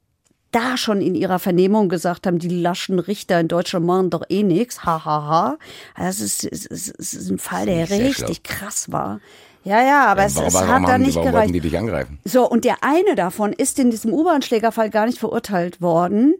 [0.55, 4.43] da schon in ihrer Vernehmung gesagt haben, die laschen Richter in Deutschland machen doch eh
[4.43, 4.85] nichts.
[4.85, 5.57] Ha, ha, ha.
[5.97, 9.19] Das ist, ist, ist, ist ein Fall, der richtig krass war.
[9.65, 11.55] Ja, ja, aber es, warum, es warum, hat da nicht warum wollten gereicht.
[11.55, 12.19] die dich angreifen?
[12.23, 16.35] So, und der eine davon ist in diesem U-Bahn-Schlägerfall gar nicht verurteilt worden,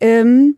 [0.00, 0.56] ähm,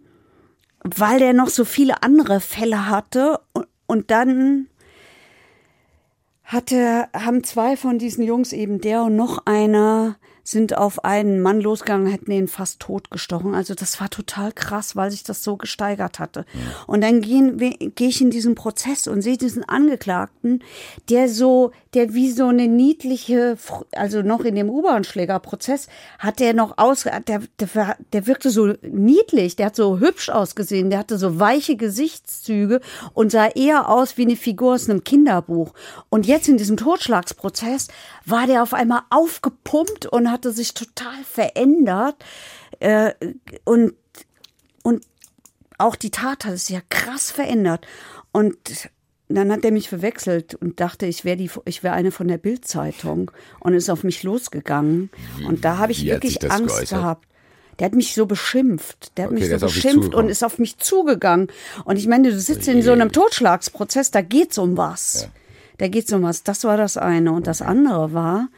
[0.83, 3.41] weil der noch so viele andere Fälle hatte.
[3.53, 4.69] Und, und dann
[6.45, 10.17] hatte, haben zwei von diesen Jungs, eben der und noch einer,
[10.51, 13.55] sind auf einen Mann losgegangen, hätten ihn fast totgestochen.
[13.55, 16.47] Also das war total krass, weil sich das so gesteigert hatte.
[16.87, 20.65] Und dann gehe ich in diesen Prozess und sehe diesen Angeklagten,
[21.11, 23.57] der so, der wie so eine niedliche,
[23.93, 29.57] also noch in dem U-Bahn-Schlägerprozess, hat der noch aus, der, der, der wirkte so niedlich,
[29.57, 32.81] der hat so hübsch ausgesehen, der hatte so weiche Gesichtszüge
[33.15, 35.73] und sah eher aus wie eine Figur aus einem Kinderbuch.
[36.11, 37.89] Und jetzt in diesem Totschlagsprozess
[38.27, 42.17] war der auf einmal aufgepumpt und hatte sich total verändert.
[42.81, 43.15] Äh,
[43.65, 43.95] und,
[44.83, 45.05] und
[45.79, 47.87] auch die Tat hat es ja krass verändert.
[48.33, 48.57] Und
[49.37, 52.39] dann hat er mich verwechselt und dachte, ich wäre die, ich wäre eine von der
[52.39, 55.11] Bildzeitung und ist auf mich losgegangen.
[55.47, 56.99] und da habe ich wie wirklich Angst geäußert?
[56.99, 57.25] gehabt.
[57.79, 59.17] Der hat mich so beschimpft.
[59.17, 61.49] Der hat Okay, mich der so beschimpft und ist auf mich zugegangen.
[61.85, 65.29] Und ich meine, du sitzt in so einem Totschlagsprozess, da geht's um was.
[65.77, 66.43] Da geht's um was.
[66.43, 67.31] Das war das eine.
[67.33, 68.49] Und das andere war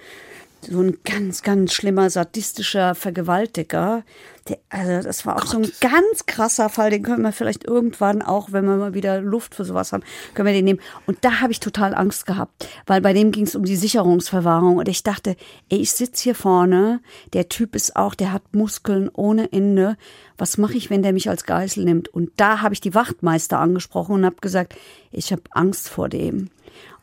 [0.62, 4.04] so ein ganz, ganz schlimmer sadistischer Vergewaltiger.
[4.51, 6.90] Der, also das war auch so ein ganz krasser Fall.
[6.90, 10.03] Den können wir vielleicht irgendwann auch, wenn wir mal wieder Luft für sowas haben,
[10.34, 10.80] können wir den nehmen.
[11.07, 14.78] Und da habe ich total Angst gehabt, weil bei dem ging es um die Sicherungsverwahrung.
[14.78, 15.36] Und ich dachte,
[15.68, 17.01] ey, ich sitze hier vorne,
[17.32, 19.96] der Typ ist auch, der hat Muskeln ohne Ende.
[20.36, 22.09] Was mache ich, wenn der mich als Geißel nimmt?
[22.09, 24.74] Und da habe ich die Wachtmeister angesprochen und habe gesagt,
[25.12, 26.51] ich habe Angst vor dem.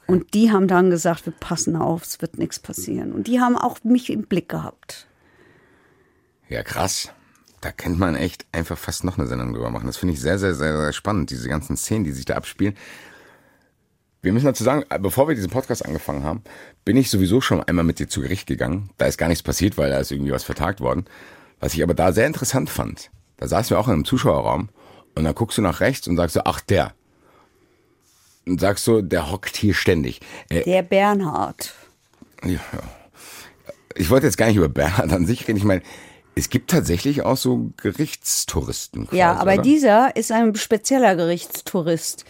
[0.05, 3.13] Und die haben dann gesagt, wir passen auf, es wird nichts passieren.
[3.13, 5.07] Und die haben auch mich im Blick gehabt.
[6.49, 7.11] Ja, krass.
[7.61, 9.87] Da könnte man echt einfach fast noch eine Sendung drüber machen.
[9.87, 12.75] Das finde ich sehr, sehr, sehr, sehr spannend, diese ganzen Szenen, die sich da abspielen.
[14.21, 16.43] Wir müssen dazu sagen, bevor wir diesen Podcast angefangen haben,
[16.85, 18.89] bin ich sowieso schon einmal mit dir zu Gericht gegangen.
[18.97, 21.05] Da ist gar nichts passiert, weil da ist irgendwie was vertagt worden.
[21.59, 24.69] Was ich aber da sehr interessant fand, da saßen wir auch in einem Zuschauerraum
[25.15, 26.93] und dann guckst du nach rechts und sagst so, ach der.
[28.45, 30.21] Und sagst so, der hockt hier ständig.
[30.49, 31.73] Äh, Der Bernhard.
[32.43, 32.59] ja, ja.
[33.95, 35.57] Ich wollte jetzt gar nicht über Bernhard an sich reden.
[35.57, 35.81] Ich meine,
[36.37, 39.07] Es gibt tatsächlich auch so Gerichtstouristen.
[39.07, 39.61] Quasi, Ja, aber oder?
[39.63, 42.25] dieser ist ein spezieller Gerichtstourist.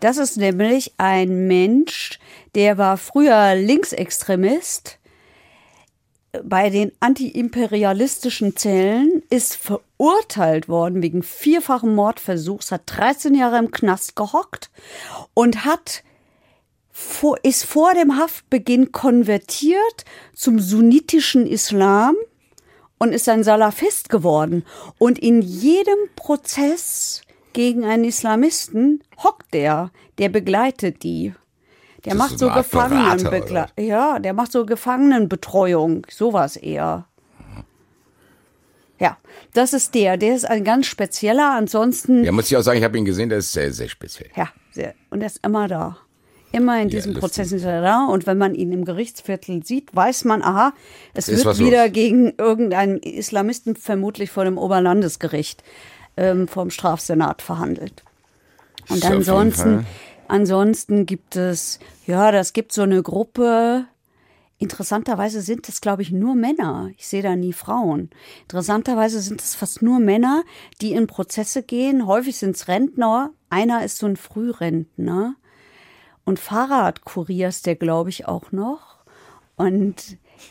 [0.00, 2.18] Das ist nämlich ein Mensch,
[2.54, 4.98] der war früher Linksextremist
[6.42, 14.16] bei den antiimperialistischen Zellen, ist verurteilt worden wegen vierfachen Mordversuchs, hat 13 Jahre im Knast
[14.16, 14.70] gehockt
[15.34, 16.02] und hat
[17.42, 20.04] ist vor dem Haftbeginn konvertiert
[20.34, 22.14] zum sunnitischen Islam
[23.00, 24.64] und ist ein Salafist geworden.
[24.98, 27.22] Und in jedem Prozess
[27.52, 31.34] gegen einen Islamisten hockt der, der begleitet die.
[32.04, 37.06] Der Das macht so Gefangenenbegle Ja, der macht so Gefangenenbetreuung, sowas eher.
[38.98, 39.16] Ja,
[39.54, 40.18] das ist der.
[40.18, 41.52] Der ist ein ganz spezieller.
[41.52, 44.30] Ansonsten, Ja, muss ich auch sagen, ich habe ihn gesehen, der ist sehr, sehr speziell.
[44.36, 45.96] ja, sehr, und er ist immer da.
[46.52, 47.20] Immer in diesem lustig.
[47.20, 48.06] Prozess ist er da.
[48.06, 50.72] Und wenn man ihn im Gerichtsviertel sieht, weiß man, aha,
[51.14, 51.92] es Ist wird wieder los.
[51.92, 55.62] gegen irgendeinen Islamisten, vermutlich vor dem Oberlandesgericht,
[56.16, 58.02] ähm, vom Strafsenat verhandelt.
[58.88, 59.86] Und ja jeden ansonsten,
[60.26, 63.86] ansonsten gibt es, ja, das gibt so eine Gruppe.
[64.58, 66.90] Interessanterweise sind es, glaube ich, nur Männer.
[66.98, 68.10] Ich sehe da nie Frauen.
[68.42, 70.42] Interessanterweise sind es fast nur Männer,
[70.80, 72.06] die in Prozesse gehen.
[72.06, 73.30] Häufig sind es Rentner.
[73.48, 75.36] Einer ist so ein Frührentner.
[76.30, 78.98] Und Fahrradkurier ist der, glaube ich, auch noch.
[79.56, 79.96] Und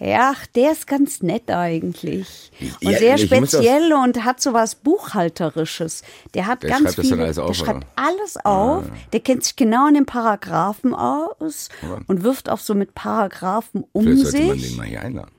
[0.02, 2.52] ja, der ist ganz nett eigentlich.
[2.84, 6.04] Und Ja, sehr speziell und hat so was Buchhalterisches.
[6.34, 7.88] Der hat Der ganz schreibt das viele, dann alles auf, der schreibt oder?
[7.96, 8.84] alles auf.
[9.14, 12.00] Der kennt sich genau an den Paragraphen aus Ja.
[12.08, 15.32] und wirft auch so mit Paragraphen um Vielleicht sollte man sich den mal hier einladen.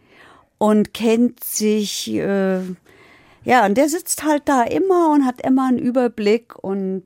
[0.57, 2.61] und kennt sich, äh,
[3.45, 7.05] ja, und der sitzt halt da immer und hat immer einen Überblick und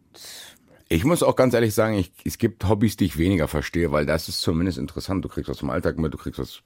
[0.89, 4.07] Ich muss auch ganz ehrlich sagen, ich, es gibt Hobbys, die ich weniger verstehe, weil
[4.07, 5.25] das ist zumindest interessant.
[5.25, 6.61] Du kriegst was vom Alltag mit, du kriegst was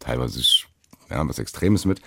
[0.00, 0.40] teilweise
[1.08, 2.00] ja, was Extremes mit.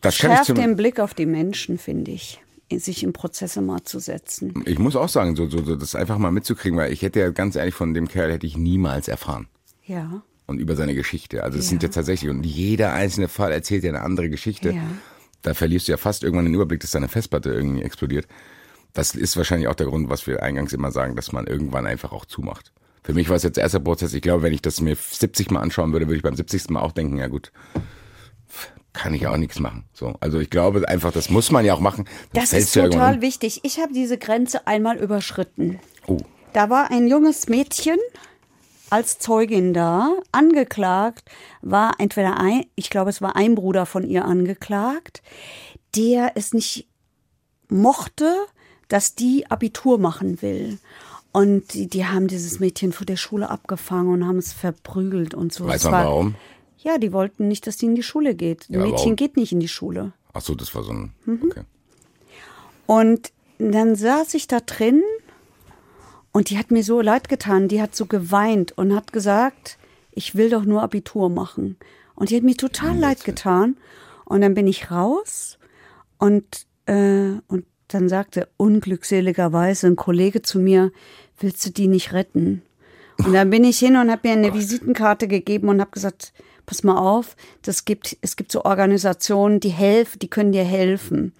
[0.00, 2.40] Das schärft den Blick auf die Menschen, finde ich,
[2.72, 4.62] sich in Prozesse mal zu setzen.
[4.66, 7.30] Ich muss auch sagen, so, so, so das einfach mal mitzukriegen, weil ich hätte ja
[7.30, 9.48] ganz ehrlich von dem Kerl hätte ich niemals erfahren.
[9.84, 10.22] Ja.
[10.46, 11.42] Und über seine Geschichte.
[11.42, 11.70] Also es Ja.
[11.70, 14.70] sind ja tatsächlich, und jeder einzelne Fall erzählt ja eine andere Geschichte.
[14.72, 14.82] Ja.
[15.42, 18.26] Da verlierst du ja fast irgendwann den Überblick, dass deine Festplatte irgendwie explodiert.
[18.92, 22.12] Das ist wahrscheinlich auch der Grund, was wir eingangs immer sagen, dass man irgendwann einfach
[22.12, 22.72] auch zumacht.
[23.02, 24.14] Für mich war es jetzt der erste Prozess.
[24.14, 26.70] Ich glaube, wenn ich das mir 70 Mal anschauen würde, würde ich beim 70.
[26.70, 27.52] Mal auch denken, ja gut,
[28.92, 29.84] kann ich auch nichts machen.
[29.92, 32.06] So, also ich glaube einfach, das muss man ja auch machen.
[32.32, 33.60] Das fällst ist total wichtig.
[33.62, 35.78] Ich habe diese Grenze einmal überschritten.
[36.06, 36.18] Oh,
[36.52, 37.98] Da war ein junges Mädchen
[38.90, 41.28] als Zeugin da, angeklagt,
[41.60, 45.22] war entweder ein, ich glaube, es war ein Bruder von ihr angeklagt,
[45.96, 46.88] der es nicht
[47.68, 48.34] mochte,
[48.88, 50.78] dass die Abitur machen will.
[51.32, 55.52] Und die, die haben dieses Mädchen vor der Schule abgefangen und haben es verprügelt und
[55.52, 55.66] so.
[55.66, 56.34] weiß man war, warum?
[56.78, 58.68] Ja, die wollten nicht, dass die in die Schule geht.
[58.70, 59.16] Ein Ja, Mädchen warum?
[59.16, 60.12] geht nicht in die Schule.
[60.32, 61.40] Ach so, das war so ein, Mhm.
[61.44, 61.62] okay.
[62.86, 65.02] Und dann saß ich da drin
[66.32, 67.68] und die hat mir so leid getan.
[67.68, 69.78] Die hat so geweint und hat gesagt,
[70.12, 71.76] ich will doch nur Abitur machen.
[72.14, 73.76] Und die hat mir total leid getan.
[74.24, 75.58] Und dann bin ich raus
[76.18, 80.92] und, äh, und dann sagte unglückseligerweise ein Kollege zu mir,
[81.38, 82.62] willst du die nicht retten?
[83.24, 86.32] Und dann bin ich hin und habe mir eine Visitenkarte gegeben und habe gesagt,
[86.66, 91.32] pass mal auf, das gibt, es gibt so Organisationen, die helfen, die können dir helfen.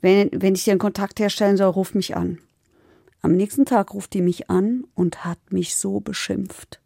[0.00, 2.38] Wenn, wenn ich dir einen Kontakt herstellen soll, ruf mich an.
[3.22, 6.81] Am nächsten Tag ruft die mich an und hat mich so beschimpft.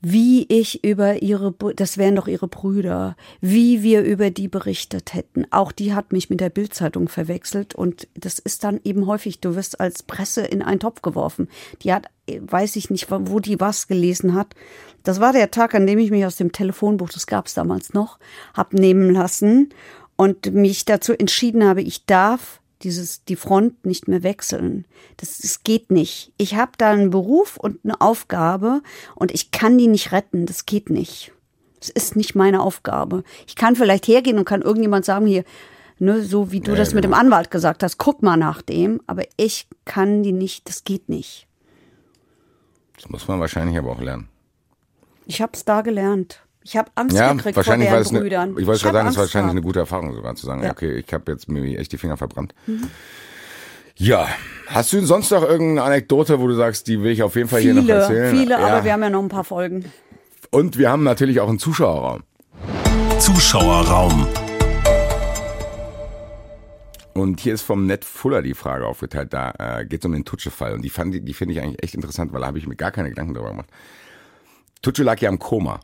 [0.00, 5.44] Wie ich über ihre, das wären doch ihre Brüder, wie wir über die berichtet hätten.
[5.50, 9.56] Auch die hat mich mit der Bildzeitung verwechselt und das ist dann eben häufig, du
[9.56, 11.48] wirst als Presse in einen Topf geworfen.
[11.82, 14.54] Die hat, weiß ich nicht, wo die was gelesen hat.
[15.02, 17.92] Das war der Tag, an dem ich mich aus dem Telefonbuch, das gab es damals
[17.92, 18.20] noch,
[18.54, 19.70] hab nehmen lassen
[20.14, 24.86] und mich dazu entschieden habe, ich darf dieses die Front nicht mehr wechseln.
[25.16, 26.32] Das, das geht nicht.
[26.38, 28.82] Ich habe da einen Beruf und eine Aufgabe
[29.14, 30.46] und ich kann die nicht retten.
[30.46, 31.32] Das geht nicht.
[31.80, 33.22] Das ist nicht meine Aufgabe.
[33.46, 35.44] Ich kann vielleicht hergehen und kann irgendjemand sagen hier,
[35.98, 37.20] ne, so wie du Ja, das mit dem genau.
[37.22, 41.46] Anwalt gesagt hast, guck mal nach dem, aber ich kann die nicht, das geht nicht.
[42.96, 44.28] Das muss man wahrscheinlich aber auch lernen.
[45.26, 46.42] Ich habe es da gelernt.
[46.68, 48.56] Ich habe Angst Ja, gekriegt wahrscheinlich vor war deren das eine, Brüdern.
[48.58, 50.66] ich wollte gerade sagen, das war wahrscheinlich eine gute Erfahrung sogar zu sagen, Ja.
[50.68, 50.72] Mhm.
[50.72, 52.54] okay, ich habe jetzt mir echt die Finger verbrannt.
[53.96, 54.28] Ja,
[54.66, 57.62] hast du sonst noch irgendeine Anekdote, wo du sagst, die will ich auf jeden Fall
[57.62, 58.36] hier noch Viele, erzählen?
[58.36, 58.58] viele, ja.
[58.58, 59.90] aber wir haben ja noch ein paar Folgen.
[60.50, 62.22] Und wir haben natürlich auch einen Zuschauerraum.
[63.18, 64.26] Zuschauerraum.
[67.14, 69.32] Und hier ist vom Ned Fuller die Frage aufgeteilt.
[69.32, 70.74] Da äh, geht es um den Tutsche-Fall.
[70.74, 72.76] Und die, fand, die, die finde ich eigentlich echt interessant, weil da habe ich mir
[72.76, 73.68] gar keine Gedanken darüber gemacht.
[74.82, 75.80] Tutsche lag ja im Koma.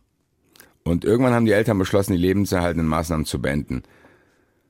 [0.84, 3.82] Und irgendwann haben die Eltern beschlossen, die lebenserhaltenden Maßnahmen zu beenden.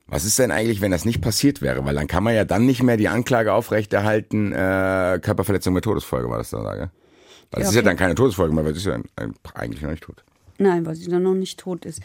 [0.07, 1.83] Was ist denn eigentlich, wenn das nicht passiert wäre?
[1.83, 6.29] Weil dann kann man ja dann nicht mehr die Anklage aufrechterhalten, äh, Körperverletzung mit Todesfolge
[6.29, 6.91] war das da, sage.
[7.51, 7.89] Das Ja, ist ja okay.
[7.89, 8.99] dann keine Todesfolge mehr, weil sie ist ja
[9.55, 10.23] eigentlich noch nicht tot.
[10.57, 12.01] Nein, weil sie dann noch nicht tot ist.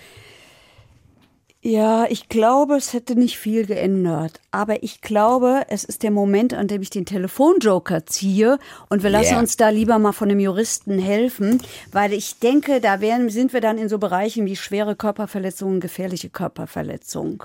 [1.63, 4.41] Ja, ich glaube, es hätte nicht viel geändert.
[4.51, 8.59] Aber ich glaube, es ist der Moment, an dem ich den Telefonjoker ziehe.
[8.89, 9.41] Und wir lassen Yeah.
[9.41, 11.63] uns da lieber mal von einem Juristen helfen.
[11.93, 16.31] Weil ich denke, da wären, sind wir dann in so Bereichen wie schwere Körperverletzungen, gefährliche
[16.31, 17.45] Körperverletzung.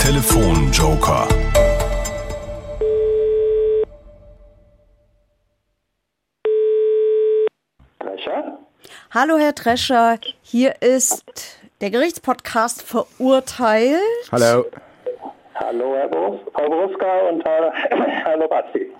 [0.00, 1.28] Telefonjoker.
[8.00, 8.58] Drescher?
[9.10, 10.18] Hallo, Herr Drescher.
[10.42, 14.00] Hier ist der Gerichtspodcast verurteilt.
[14.32, 14.64] Hallo.
[15.54, 17.72] Hallo, Herr Borus, Frau Boruska und Herr,
[18.24, 18.90] Herr Lobazzi.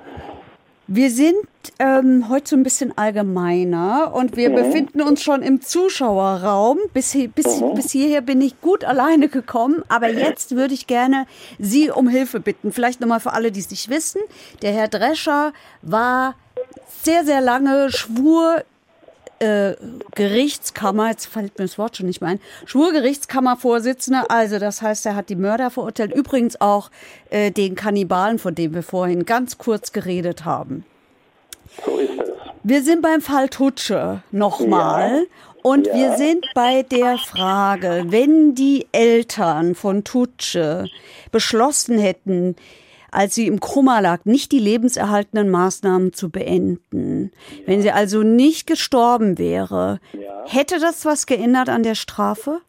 [0.90, 1.36] Wir sind
[1.78, 6.78] ähm, heute so ein bisschen allgemeiner und wir befinden uns schon im Zuschauerraum.
[6.94, 11.26] Bis, hi- bis, bis hierher bin ich gut alleine gekommen, aber jetzt würde ich gerne
[11.58, 12.72] Sie um Hilfe bitten.
[12.72, 14.22] Vielleicht nochmal für alle, die es nicht wissen.
[14.62, 15.52] Der Herr Drescher
[15.82, 16.34] war
[17.02, 18.62] sehr, sehr lange Schwur
[19.40, 19.74] äh,
[20.14, 25.14] Gerichtskammer, jetzt fällt mir das Wort schon nicht mehr ein, Schwurgerichtskammervorsitzender, also das heißt, er
[25.16, 26.90] hat die Mörder verurteilt, übrigens auch
[27.30, 30.84] äh, den Kannibalen, von dem wir vorhin ganz kurz geredet haben.
[31.84, 32.28] So ist es.
[32.64, 35.20] Wir sind beim Fall Tutsche nochmal.
[35.20, 35.22] Ja.
[35.62, 35.94] Und Ja.
[35.94, 40.86] wir sind bei der Frage, wenn die Eltern von Tutsche
[41.32, 42.56] beschlossen hätten,
[43.12, 47.30] als sie im Koma lag, nicht die lebenserhaltenden Maßnahmen zu beenden,
[47.66, 50.44] wenn sie also nicht gestorben wäre, Ja.
[50.46, 52.60] hätte das was geändert an der Strafe?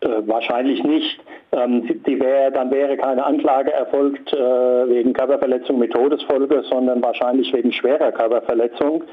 [0.00, 1.20] Äh, wahrscheinlich nicht.
[1.52, 7.52] Ähm, die wär, dann wäre keine Anklage erfolgt äh, wegen Körperverletzung mit Todesfolge, sondern wahrscheinlich
[7.52, 9.04] wegen schwerer Körperverletzung.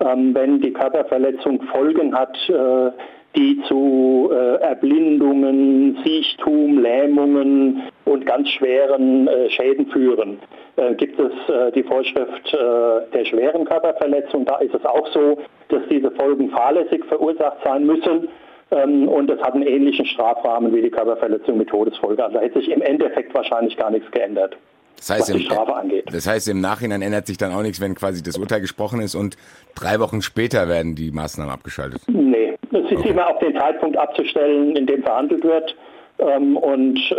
[0.00, 2.90] Ähm, wenn die Körperverletzung Folgen hat, äh,
[3.36, 10.38] die zu äh, Erblindungen, Siechtum, Lähmungen und ganz schweren äh, Schäden führen,
[10.76, 14.44] äh, gibt es äh, die Vorschrift äh, der schweren Körperverletzung.
[14.44, 18.28] Da ist es auch so, dass diese Folgen fahrlässig verursacht sein müssen.
[18.70, 22.24] Ähm, und es hat einen ähnlichen Strafrahmen wie die Körperverletzung mit Todesfolge.
[22.24, 24.56] Also da hätte sich im Endeffekt wahrscheinlich gar nichts geändert,
[24.96, 26.04] Das heißt, was die im, Strafe angeht.
[26.10, 29.14] das heißt, im Nachhinein ändert sich dann auch nichts, wenn quasi das Urteil gesprochen ist
[29.14, 29.36] und
[29.74, 32.00] drei Wochen später werden die Maßnahmen abgeschaltet.
[32.08, 32.41] Nee,
[32.72, 35.74] es ist immer auf den Zeitpunkt abzustellen, in dem verhandelt wird.
[36.18, 37.14] Ähm, und äh,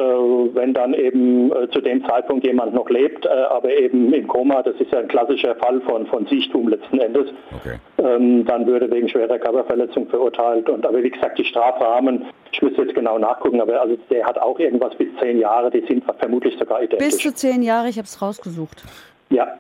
[0.56, 4.62] wenn dann eben äh, zu dem Zeitpunkt jemand noch lebt, äh, aber eben im Koma,
[4.62, 7.28] das ist ja ein klassischer Fall von, von Siechtum letzten Endes,
[7.58, 7.78] Okay.
[7.97, 10.70] ähm, dann würde wegen schwerer Körperverletzung verurteilt.
[10.70, 14.38] Und aber wie gesagt, die Strafrahmen, ich müsste jetzt genau nachgucken, aber also der hat
[14.39, 17.06] auch irgendwas bis zehn Jahre, die sind vermutlich sogar identisch.
[17.08, 18.84] Bis zu zehn Jahre, ich habe es rausgesucht.
[19.32, 19.58] ja,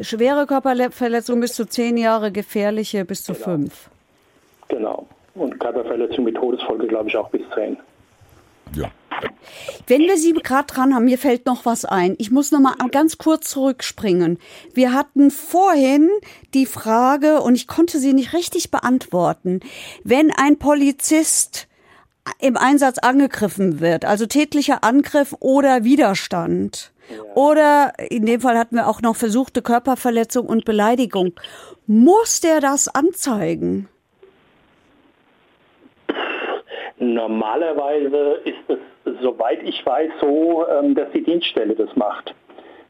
[0.00, 3.90] Schwere Körperverletzung bis zu zehn Jahre, gefährliche bis zu fünf.
[4.72, 5.06] Genau.
[5.34, 7.76] Und Körperverletzung mit Todesfolge, glaube ich, auch bis zehn.
[8.74, 8.90] Ja.
[9.86, 12.16] Wenn wir Sie gerade dran haben, mir fällt noch was ein.
[12.18, 14.38] Ich muss noch mal ganz kurz zurückspringen.
[14.74, 16.08] Wir hatten vorhin
[16.54, 19.60] die Frage, und ich konnte sie nicht richtig beantworten,
[20.04, 21.68] wenn ein Polizist
[22.40, 26.92] im Einsatz angegriffen wird, also tätlicher Angriff oder Widerstand,
[27.34, 31.32] oder in dem Fall hatten wir auch noch versuchte Körperverletzung und Beleidigung,
[31.86, 33.88] muss der das anzeigen?
[37.02, 38.78] Normalerweise ist es,
[39.20, 42.32] soweit ich weiß, so, ähm, dass die Dienststelle das macht.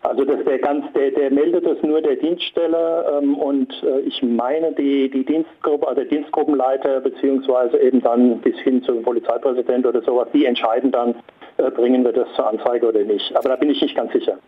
[0.02, 4.20] Also dass der ganz, der, der meldet das nur der Dienststelle ähm, und äh, ich
[4.22, 10.02] meine die, die Dienstgruppe, also der Dienstgruppenleiter beziehungsweise eben dann bis hin zum Polizeipräsident oder
[10.02, 11.14] sowas, die entscheiden dann,
[11.56, 13.34] äh, bringen wir das zur Anzeige oder nicht.
[13.36, 14.38] Aber da bin ich nicht ganz sicher.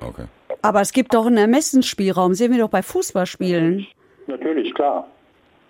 [0.00, 0.26] Okay.
[0.60, 3.86] Aber es gibt doch einen Ermessensspielraum, sehen wir doch bei Fußballspielen.
[4.26, 5.08] Natürlich, klar.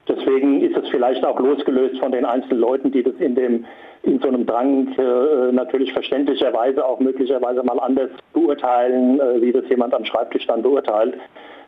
[0.08, 3.64] Deswegen ist es vielleicht auch losgelöst von den einzelnen Leuten, die das in dem
[4.02, 9.68] in so einem Drang äh, natürlich verständlicherweise auch möglicherweise mal anders beurteilen, äh, wie das
[9.68, 11.14] jemand am Schreibtisch dann beurteilt.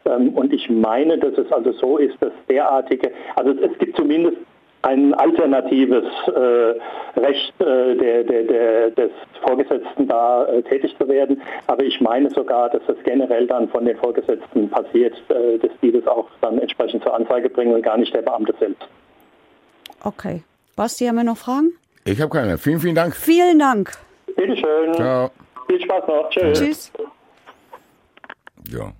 [0.04, 4.38] Ähm, und ich meine, dass es also so ist, dass derartige, also es gibt zumindest
[4.84, 9.10] ein alternatives äh, Recht äh, der, der, der, des
[9.46, 11.40] Vorgesetzten da äh, tätig zu werden.
[11.66, 15.92] Aber ich meine sogar, dass das generell dann von den Vorgesetzten passiert, äh, dass die
[15.92, 18.86] das auch dann entsprechend zur Anzeige bringen und gar nicht der Beamte selbst.
[20.02, 20.42] Okay.
[20.76, 21.72] Basti, haben wir noch Fragen?
[22.04, 22.58] Ich habe keine.
[22.58, 23.16] Vielen, vielen Dank.
[23.16, 23.92] Vielen Dank.
[24.36, 24.94] Bitteschön.
[24.94, 25.30] Ciao.
[25.66, 26.28] Viel Spaß noch.
[26.30, 26.58] Tschüss.
[26.58, 26.92] Tschüss.
[28.68, 28.92] Ja.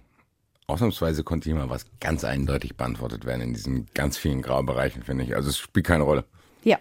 [0.67, 5.25] Ausnahmsweise konnte hier mal was ganz eindeutig beantwortet werden in diesen ganz vielen Graubereichen, finde
[5.25, 5.37] ich.
[5.37, 6.25] Also es spielt keine Rolle.
[6.63, 6.79] Ja.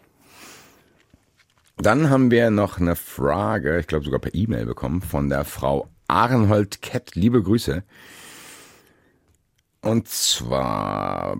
[1.77, 5.89] Dann haben wir noch eine Frage, ich glaube sogar per E-Mail bekommen, von der Frau
[6.07, 7.15] Ahrenhold Kett.
[7.15, 7.83] Liebe Grüße.
[9.81, 11.35] Und zwar,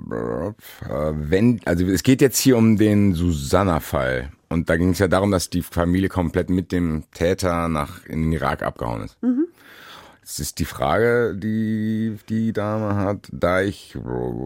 [0.85, 4.31] wenn, also es geht jetzt hier um den Susanna-Fall.
[4.49, 8.23] Und da ging es ja darum, dass die Familie komplett mit dem Täter nach in
[8.23, 9.21] den Irak abgehauen ist.
[9.23, 9.47] Mhm.
[10.23, 13.97] Jetzt ist die Frage, die die Dame hat, da ich,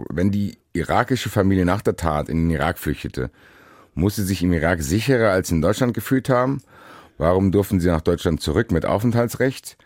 [0.09, 3.29] wenn die irakische Familie nach der Tat in den Irak flüchtete,
[3.93, 6.63] muss sie sich im Irak sicherer als in Deutschland gefühlt haben?
[7.19, 9.77] Warum durften sie nach Deutschland zurück mit Aufenthaltsrecht?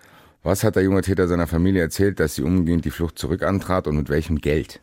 [0.43, 3.97] Was hat der junge Täter seiner Familie erzählt, dass sie umgehend die Flucht zurückantrat und
[3.97, 4.79] mit welchem Geld?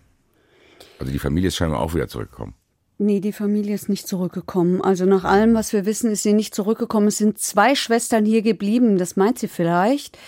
[0.99, 2.53] Also die Familie ist scheinbar auch wieder zurückgekommen.
[2.99, 4.83] Nee, die Familie ist nicht zurückgekommen.
[4.83, 7.09] Also nach allem, was wir wissen, ist sie nicht zurückgekommen.
[7.09, 10.19] Es sind zwei Schwestern hier geblieben, das meint sie vielleicht.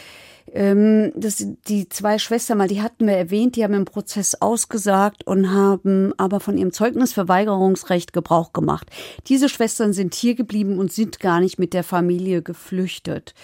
[0.53, 5.27] Ähm, das, die zwei Schwestern mal, die hatten wir erwähnt, die haben im Prozess ausgesagt
[5.27, 8.91] und haben aber von ihrem Zeugnisverweigerungsrecht Gebrauch gemacht.
[9.29, 13.35] Diese Schwestern sind hier geblieben und sind gar nicht mit der Familie geflüchtet.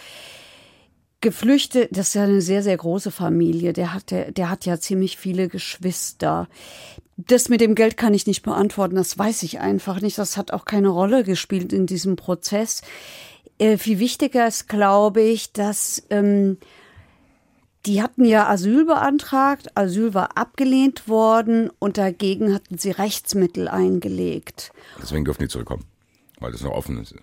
[1.21, 3.73] Geflüchtet, das ist ja eine sehr, sehr große Familie.
[3.73, 6.49] Der hat, der, der hat ja ziemlich viele Geschwister.
[7.17, 10.19] Das mit dem Geld kann ich nicht beantworten, das weiß ich einfach nicht.
[10.19, 12.83] Das hat auch keine Rolle gespielt in diesem Prozess.
[13.59, 16.59] Äh, viel wichtiger ist, glaube ich, dass ähm,
[17.87, 24.73] die hatten ja Asyl beantragt, Asyl war abgelehnt worden und dagegen hatten sie Rechtsmittel eingelegt.
[25.01, 25.85] Deswegen dürfen die zurückkommen,
[26.41, 27.15] weil das noch offen ist.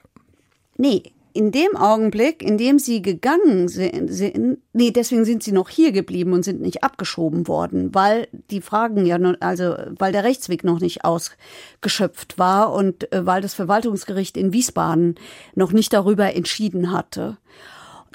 [0.77, 1.03] Nee,
[1.33, 5.91] in dem Augenblick, in dem sie gegangen sind, sind, nee, deswegen sind sie noch hier
[5.91, 10.63] geblieben und sind nicht abgeschoben worden, weil die Fragen ja, noch, also weil der Rechtsweg
[10.63, 15.15] noch nicht ausgeschöpft war und äh, weil das Verwaltungsgericht in Wiesbaden
[15.55, 17.37] noch nicht darüber entschieden hatte.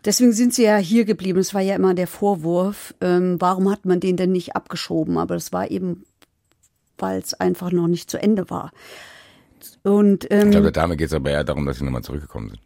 [0.05, 1.39] Deswegen sind sie ja hier geblieben.
[1.39, 5.19] Es war ja immer der Vorwurf, ähm, warum hat man den denn nicht abgeschoben?
[5.19, 6.05] Aber das war eben,
[6.99, 8.73] weil es einfach noch nicht zu Ende war.
[9.83, 12.51] Und, ähm, ich glaube, der Dame geht es aber eher darum, dass sie nochmal zurückgekommen
[12.51, 12.61] sind.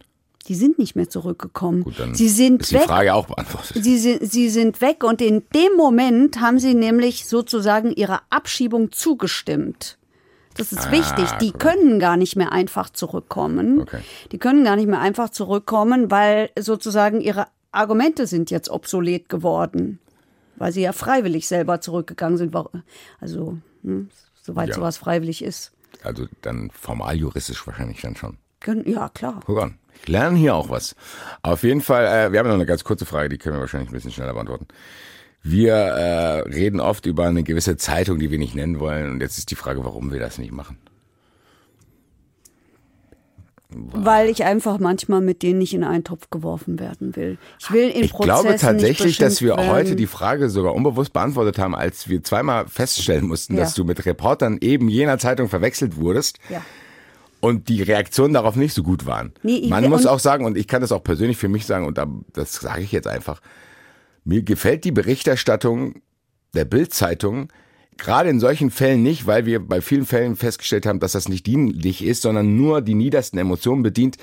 [0.47, 1.83] Die sind nicht mehr zurückgekommen.
[1.83, 2.83] Gut, dann sie sind ist die weg.
[2.83, 3.81] Frage auch beantwortet.
[3.81, 8.91] Sie sind, sie sind weg und in dem Moment haben sie nämlich sozusagen ihrer Abschiebung
[8.91, 9.97] zugestimmt.
[10.57, 11.29] Das ist Ah, wichtig.
[11.41, 11.59] Die guck.
[11.61, 13.81] können gar nicht mehr einfach zurückkommen.
[13.81, 13.99] Okay.
[14.31, 19.99] Die können gar nicht mehr einfach zurückkommen, weil sozusagen ihre Argumente sind jetzt obsolet geworden.
[20.55, 22.55] Weil sie ja freiwillig selber zurückgegangen sind.
[23.19, 24.09] Also, hm,
[24.41, 24.75] soweit Ja.
[24.75, 25.71] sowas freiwillig ist.
[26.03, 28.37] Also dann formal juristisch wahrscheinlich dann schon.
[28.85, 29.41] Ja, klar.
[29.45, 29.77] Guck an.
[30.01, 30.95] Ich lerne hier auch was.
[31.41, 33.89] Auf jeden Fall, äh, wir haben noch eine ganz kurze Frage, die können wir wahrscheinlich
[33.89, 34.67] ein bisschen schneller beantworten.
[35.45, 39.11] Wir äh, reden oft über eine gewisse Zeitung, die wir nicht nennen wollen.
[39.11, 40.77] Und jetzt ist die Frage, warum wir das nicht machen.
[43.75, 47.39] Weil ich einfach manchmal mit denen nicht in einen Topf geworfen werden will.
[47.59, 49.97] Ich will in Ich glaube tatsächlich, dass wir beschimpft heute werden.
[49.97, 53.61] die Frage sogar unbewusst beantwortet haben, als wir zweimal feststellen mussten, Ja.
[53.61, 56.39] dass du mit Reportern eben jener Zeitung verwechselt wurdest.
[56.49, 56.61] Ja.
[57.41, 59.33] und die Reaktionen darauf nicht so gut waren.
[59.43, 61.97] Nee, Man muss auch sagen, und ich kann das auch persönlich für mich sagen, und
[61.97, 63.41] da, das sage ich jetzt einfach,
[64.23, 66.01] mir gefällt die Berichterstattung
[66.53, 67.49] der Bild-Zeitung
[67.97, 71.45] gerade in solchen Fällen nicht, weil wir bei vielen Fällen festgestellt haben, dass das nicht
[71.45, 74.17] dienlich ist, sondern nur die niedersten Emotionen bedient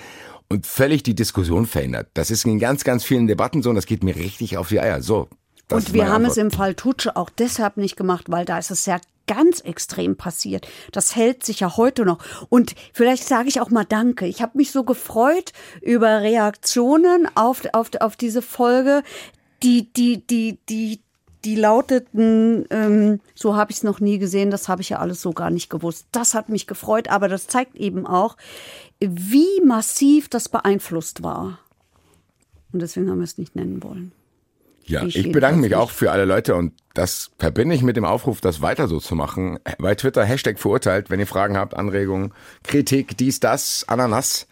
[0.48, 2.09] und völlig die Diskussion verändert.
[2.14, 4.80] Das ist in ganz, ganz vielen Debatten so und das geht mir richtig auf die
[4.80, 5.03] Eier.
[5.03, 5.28] So.
[5.70, 6.38] Und wir haben es Antwort.
[6.38, 8.98] im Fall Tutsche auch deshalb nicht gemacht, weil da ist es ja
[9.28, 10.66] ganz extrem passiert.
[10.90, 12.18] Das hält sich ja heute noch.
[12.48, 14.26] Und vielleicht sage ich auch mal Danke.
[14.26, 19.05] Ich habe mich so gefreut über Reaktionen auf, auf, auf diese Folge,
[19.63, 21.01] die, die, die, die,
[21.45, 25.23] die lauteten, ähm, so habe ich es noch nie gesehen, das habe ich ja alles
[25.23, 26.07] so gar nicht gewusst.
[26.13, 28.37] Das hat mich gefreut, aber das zeigt eben auch,
[29.01, 31.59] wie massiv das beeinflusst war.
[32.73, 34.13] Und deswegen haben wir es nicht nennen wollen.
[34.85, 37.97] Ja, Ich ich bedanke mich jedenfalls auch für alle Leute und das verbinde ich mit
[37.97, 39.59] dem Aufruf, das weiter so zu machen.
[39.79, 42.33] Bei Twitter Hashtag verurteilt, wenn ihr Fragen habt, Anregungen,
[42.65, 44.49] Kritik, dies, das, Ananas.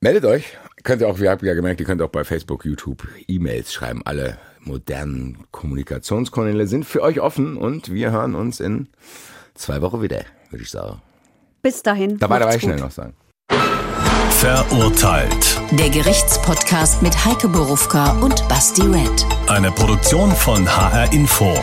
[0.00, 0.58] Meldet euch.
[0.82, 4.02] Könnt ihr auch, wir haben ja gemerkt, ihr könnt auch bei Facebook, YouTube E-Mails schreiben.
[4.04, 8.88] Alle modernen Kommunikationskanäle sind für euch offen und wir hören uns in
[9.54, 11.00] zwei Wochen wieder, würde ich sagen.
[11.62, 12.18] Bis dahin.
[12.18, 13.14] Dabei dabei macht's schnell noch sagen.
[14.30, 15.60] Verurteilt.
[15.72, 19.26] Der Gerichtspodcast mit Heike Borufka und Basti Red.
[19.48, 21.58] Eine Produktion von HR Info.